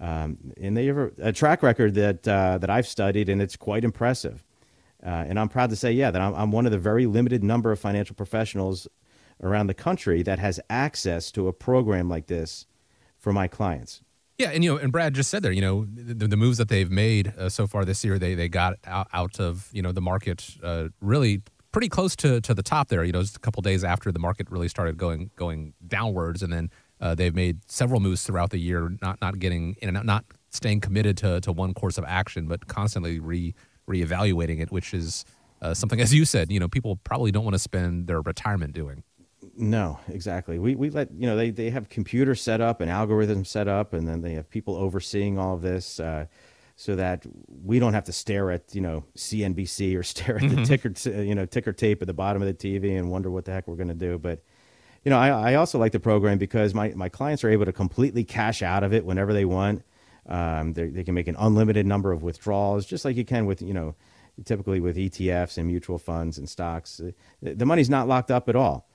Um, 0.00 0.52
and 0.60 0.76
they 0.76 0.86
have 0.86 1.12
a 1.18 1.32
track 1.32 1.62
record 1.62 1.94
that 1.94 2.26
uh, 2.26 2.58
that 2.58 2.70
I've 2.70 2.86
studied, 2.86 3.28
and 3.28 3.40
it's 3.40 3.56
quite 3.56 3.84
impressive. 3.84 4.44
Uh, 5.04 5.24
and 5.28 5.38
I'm 5.38 5.48
proud 5.48 5.70
to 5.70 5.76
say, 5.76 5.92
yeah, 5.92 6.10
that 6.10 6.20
I'm, 6.20 6.34
I'm 6.34 6.52
one 6.52 6.64
of 6.64 6.72
the 6.72 6.78
very 6.78 7.06
limited 7.06 7.42
number 7.42 7.72
of 7.72 7.78
financial 7.78 8.14
professionals 8.14 8.86
around 9.42 9.66
the 9.66 9.74
country 9.74 10.22
that 10.22 10.38
has 10.38 10.60
access 10.70 11.32
to 11.32 11.48
a 11.48 11.52
program 11.52 12.08
like 12.08 12.26
this 12.26 12.66
for 13.18 13.32
my 13.32 13.48
clients. 13.48 14.00
Yeah, 14.38 14.50
and 14.50 14.64
you 14.64 14.72
know, 14.72 14.78
and 14.78 14.90
Brad 14.90 15.14
just 15.14 15.30
said 15.30 15.42
there, 15.42 15.52
you 15.52 15.60
know, 15.60 15.86
the, 15.94 16.26
the 16.26 16.36
moves 16.36 16.58
that 16.58 16.68
they've 16.68 16.90
made 16.90 17.34
uh, 17.38 17.48
so 17.48 17.66
far 17.66 17.84
this 17.84 18.04
year, 18.04 18.18
they 18.18 18.34
they 18.34 18.48
got 18.48 18.74
out, 18.84 19.08
out 19.12 19.38
of 19.38 19.68
you 19.72 19.82
know 19.82 19.92
the 19.92 20.00
market 20.00 20.56
uh, 20.62 20.88
really 21.00 21.42
pretty 21.72 21.88
close 21.88 22.14
to 22.16 22.40
to 22.42 22.54
the 22.54 22.62
top 22.62 22.88
there. 22.88 23.04
You 23.04 23.12
know, 23.12 23.22
just 23.22 23.36
a 23.36 23.40
couple 23.40 23.62
days 23.62 23.82
after 23.82 24.12
the 24.12 24.18
market 24.18 24.50
really 24.50 24.68
started 24.68 24.96
going 24.96 25.30
going 25.36 25.74
downwards, 25.86 26.42
and 26.42 26.52
then 26.52 26.70
uh, 27.00 27.14
they've 27.14 27.34
made 27.34 27.60
several 27.70 28.00
moves 28.00 28.22
throughout 28.22 28.50
the 28.50 28.58
year, 28.58 28.96
not 29.00 29.20
not 29.20 29.38
getting 29.38 29.76
in 29.82 29.88
and 29.88 29.98
out, 29.98 30.06
not 30.06 30.24
staying 30.50 30.80
committed 30.80 31.16
to 31.18 31.40
to 31.40 31.52
one 31.52 31.74
course 31.74 31.98
of 31.98 32.04
action, 32.06 32.46
but 32.46 32.68
constantly 32.68 33.18
re 33.18 33.54
reevaluating 33.88 34.60
it, 34.60 34.70
which 34.70 34.94
is 34.94 35.24
uh, 35.60 35.74
something, 35.74 36.00
as 36.00 36.12
you 36.12 36.24
said, 36.24 36.50
you 36.50 36.60
know, 36.60 36.68
people 36.68 36.96
probably 37.04 37.30
don't 37.30 37.44
want 37.44 37.54
to 37.54 37.58
spend 37.58 38.06
their 38.06 38.20
retirement 38.20 38.74
doing. 38.74 39.02
No, 39.56 39.98
exactly. 40.08 40.58
We 40.58 40.74
we 40.74 40.90
let 40.90 41.12
you 41.12 41.26
know 41.26 41.36
they 41.36 41.50
they 41.50 41.70
have 41.70 41.88
computers 41.88 42.40
set 42.40 42.60
up 42.60 42.80
and 42.80 42.90
algorithms 42.90 43.48
set 43.48 43.68
up, 43.68 43.92
and 43.92 44.06
then 44.06 44.20
they 44.22 44.34
have 44.34 44.48
people 44.48 44.76
overseeing 44.76 45.38
all 45.38 45.54
of 45.54 45.62
this. 45.62 46.00
Uh, 46.00 46.26
so 46.82 46.96
that 46.96 47.24
we 47.64 47.78
don't 47.78 47.94
have 47.94 48.02
to 48.02 48.12
stare 48.12 48.50
at 48.50 48.74
you 48.74 48.80
know 48.80 49.04
CNBC 49.16 49.96
or 49.96 50.02
stare 50.12 50.36
at 50.36 50.42
mm-hmm. 50.42 50.64
the 50.64 50.64
ticker 50.64 51.22
you 51.22 51.34
know 51.34 51.46
ticker 51.46 51.72
tape 51.72 52.02
at 52.02 52.08
the 52.08 52.14
bottom 52.14 52.42
of 52.42 52.48
the 52.48 52.54
TV 52.54 52.98
and 52.98 53.08
wonder 53.08 53.30
what 53.30 53.44
the 53.44 53.52
heck 53.52 53.68
we're 53.68 53.76
going 53.76 53.86
to 53.88 53.94
do. 53.94 54.18
But 54.18 54.42
you 55.04 55.10
know, 55.10 55.18
I, 55.18 55.52
I 55.52 55.54
also 55.54 55.78
like 55.78 55.92
the 55.92 56.00
program 56.00 56.38
because 56.38 56.74
my, 56.74 56.90
my 56.94 57.08
clients 57.08 57.44
are 57.44 57.48
able 57.48 57.64
to 57.64 57.72
completely 57.72 58.24
cash 58.24 58.62
out 58.62 58.82
of 58.82 58.92
it 58.92 59.04
whenever 59.04 59.32
they 59.32 59.44
want. 59.44 59.82
Um, 60.28 60.72
they 60.72 61.02
can 61.02 61.14
make 61.14 61.26
an 61.26 61.36
unlimited 61.38 61.86
number 61.86 62.12
of 62.12 62.22
withdrawals, 62.22 62.86
just 62.86 63.04
like 63.04 63.16
you 63.16 63.24
can 63.24 63.46
with 63.46 63.62
you 63.62 63.74
know 63.74 63.94
typically 64.44 64.80
with 64.80 64.96
ETFs 64.96 65.58
and 65.58 65.68
mutual 65.68 65.98
funds 65.98 66.38
and 66.38 66.48
stocks. 66.48 67.00
The 67.42 67.66
money's 67.66 67.90
not 67.90 68.08
locked 68.08 68.32
up 68.32 68.48
at 68.48 68.56
all 68.56 68.88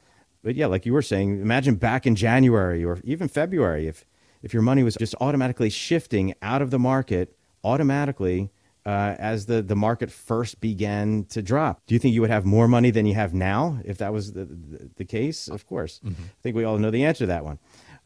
but 0.43 0.56
yeah, 0.56 0.67
like 0.67 0.86
you 0.86 0.93
were 0.93 1.02
saying, 1.02 1.41
imagine 1.41 1.76
back 1.76 2.06
in 2.06 2.15
January 2.15 2.86
or 2.86 3.00
even 3.04 3.28
February, 3.28 3.88
if 3.88 4.06
if 4.41 4.54
your 4.54 4.62
money 4.62 4.84
was 4.84 4.95
just 4.95 5.15
automatically 5.19 5.69
shifting 5.69 6.34
out 6.41 6.62
of 6.62 6.69
the 6.71 6.80
market 6.80 7.37
automatically 7.63 8.52
uh, 8.86 9.15
as 9.20 9.48
the, 9.48 9.62
the 9.62 9.76
market 9.76 10.10
first 10.10 10.62
began 10.62 11.26
to 11.26 11.41
drop. 11.41 11.82
Do 11.88 11.96
you 11.96 12.00
think 12.00 12.13
you 12.13 12.22
would 12.22 12.30
have 12.30 12.46
more 12.46 12.67
money 12.70 12.89
than 12.89 13.06
you 13.06 13.15
have 13.15 13.34
now 13.34 13.80
if 13.84 13.98
that 13.98 14.13
was 14.13 14.32
the, 14.32 14.46
the, 14.46 14.89
the 14.96 15.06
case? 15.06 15.50
Of 15.50 15.67
course. 15.67 16.00
Mm-hmm. 16.06 16.24
I 16.24 16.41
think 16.41 16.56
we 16.56 16.63
all 16.63 16.78
know 16.78 16.89
the 16.89 17.04
answer 17.04 17.24
to 17.24 17.28
that 17.28 17.43
one. 17.43 17.60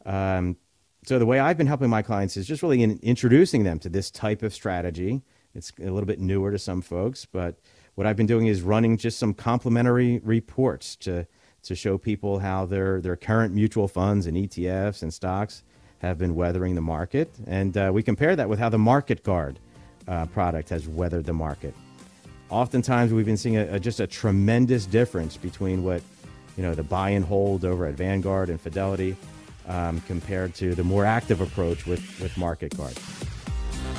Um, 0.04 0.56
so 1.04 1.18
the 1.18 1.26
way 1.26 1.38
I've 1.38 1.56
been 1.56 1.68
helping 1.68 1.88
my 1.88 2.02
clients 2.02 2.36
is 2.36 2.46
just 2.46 2.62
really 2.62 2.82
in 2.82 2.98
introducing 3.02 3.62
them 3.62 3.78
to 3.80 3.88
this 3.88 4.10
type 4.10 4.42
of 4.42 4.52
strategy. 4.52 5.22
It's 5.54 5.72
a 5.80 5.90
little 5.90 6.06
bit 6.06 6.18
newer 6.18 6.50
to 6.50 6.58
some 6.58 6.82
folks, 6.82 7.26
but 7.26 7.60
what 7.94 8.06
I've 8.06 8.16
been 8.16 8.26
doing 8.26 8.46
is 8.46 8.62
running 8.62 8.96
just 8.96 9.18
some 9.18 9.34
complimentary 9.34 10.20
reports 10.24 10.96
to 10.96 11.26
to 11.62 11.74
show 11.76 11.96
people 11.96 12.40
how 12.40 12.66
their, 12.66 13.00
their 13.00 13.16
current 13.16 13.54
mutual 13.54 13.88
funds 13.88 14.26
and 14.26 14.36
ETFs 14.36 15.02
and 15.02 15.14
stocks 15.14 15.62
have 16.02 16.18
been 16.18 16.34
weathering 16.34 16.74
the 16.74 16.80
market. 16.80 17.32
And 17.46 17.76
uh, 17.76 17.90
we 17.94 18.02
compare 18.02 18.36
that 18.36 18.48
with 18.48 18.58
how 18.58 18.68
the 18.68 18.78
Market 18.78 19.22
Guard 19.22 19.58
uh, 20.08 20.26
product 20.26 20.68
has 20.68 20.88
weathered 20.88 21.24
the 21.24 21.32
market. 21.32 21.74
Oftentimes, 22.50 23.12
we've 23.12 23.24
been 23.24 23.36
seeing 23.36 23.56
a, 23.56 23.74
a, 23.74 23.80
just 23.80 24.00
a 24.00 24.06
tremendous 24.06 24.84
difference 24.84 25.36
between 25.36 25.84
what 25.84 26.02
you 26.56 26.62
know 26.62 26.74
the 26.74 26.82
buy 26.82 27.10
and 27.10 27.24
hold 27.24 27.64
over 27.64 27.86
at 27.86 27.94
Vanguard 27.94 28.50
and 28.50 28.60
Fidelity 28.60 29.16
um, 29.68 30.00
compared 30.02 30.54
to 30.56 30.74
the 30.74 30.84
more 30.84 31.04
active 31.04 31.40
approach 31.40 31.86
with, 31.86 32.00
with 32.20 32.36
Market 32.36 32.76
Guard. 32.76 32.98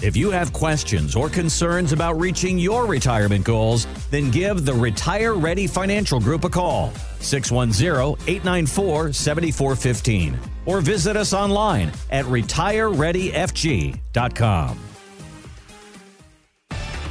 If 0.04 0.16
you 0.18 0.32
have 0.32 0.52
questions 0.52 1.16
or 1.16 1.30
concerns 1.30 1.94
about 1.94 2.20
reaching 2.20 2.60
your 2.60 2.86
retirement 2.86 3.46
goals, 3.46 3.88
then 4.12 4.32
give 4.32 4.66
the 4.66 4.74
Retire 4.74 5.34
Ready 5.34 5.66
Financial 5.66 6.20
Group 6.20 6.44
a 6.44 6.50
call, 6.50 6.92
610 7.22 8.18
894 8.28 9.13
7415, 9.13 10.38
or 10.66 10.82
visit 10.82 11.16
us 11.16 11.34
online 11.34 11.89
at 12.10 12.26
retirereadyfg.com. 12.26 14.80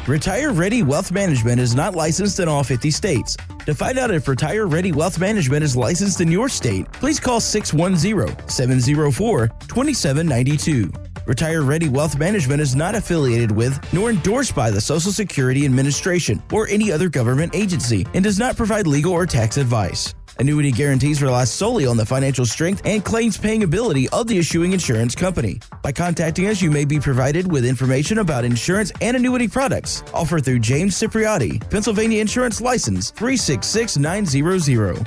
Retire 0.07 0.53
Ready 0.53 0.83
Wealth 0.83 1.13
Management 1.13 1.63
is 1.63 1.75
not 1.75 1.95
licensed 1.95 2.41
in 2.41 2.49
all 2.49 2.63
50 2.63 2.91
states. 2.91 3.39
To 3.65 3.75
find 3.75 3.97
out 3.97 4.11
if 4.11 4.29
Retire 4.29 4.67
Ready 4.67 4.93
Wealth 4.93 5.19
Management 5.19 5.65
is 5.65 5.79
licensed 5.79 6.21
in 6.21 6.31
your 6.31 6.51
state, 6.51 6.93
please 6.93 7.19
call 7.19 7.41
610 7.41 8.51
704 8.51 9.49
2792. 9.49 10.93
Retire 11.27 11.63
Ready 11.63 11.89
Wealth 11.89 12.19
Management 12.19 12.61
is 12.61 12.75
not 12.75 12.95
affiliated 12.95 13.51
with 13.51 13.79
nor 13.93 14.11
endorsed 14.11 14.55
by 14.55 14.71
the 14.71 14.81
Social 14.81 15.13
Security 15.13 15.65
Administration 15.65 16.43
or 16.53 16.67
any 16.69 16.91
other 16.91 17.09
government 17.09 17.55
agency 17.55 18.07
and 18.15 18.25
does 18.25 18.39
not 18.39 18.57
provide 18.57 18.87
legal 18.87 19.13
or 19.13 19.27
tax 19.27 19.57
advice. 19.57 20.15
Annuity 20.39 20.73
guarantees 20.73 21.23
rely 21.23 21.45
solely 21.45 21.87
on 21.87 21.97
the 21.97 22.07
financial 22.07 22.47
strength 22.47 22.83
and 22.85 23.05
claims 23.05 23.37
paying 23.37 23.63
ability 23.63 24.09
of 24.09 24.27
the 24.27 24.39
issuing 24.39 24.73
insurance 24.73 25.15
company. 25.15 25.61
By 25.83 25.93
contacting 25.93 26.47
us, 26.49 26.63
you 26.63 26.71
may 26.71 26.85
be 26.85 26.99
provided 26.99 27.51
with 27.51 27.65
information 27.65 28.19
about 28.19 28.45
insurance 28.45 28.91
and 29.01 29.17
annuity 29.17 29.47
products 29.47 30.03
offered 30.15 30.45
through 30.45 30.61
James 30.61 30.97
Cipriotti, 30.97 31.61
Pennsylvania 31.71 32.21
Insurance 32.21 32.61
License 32.61 33.11
366900. 33.11 35.07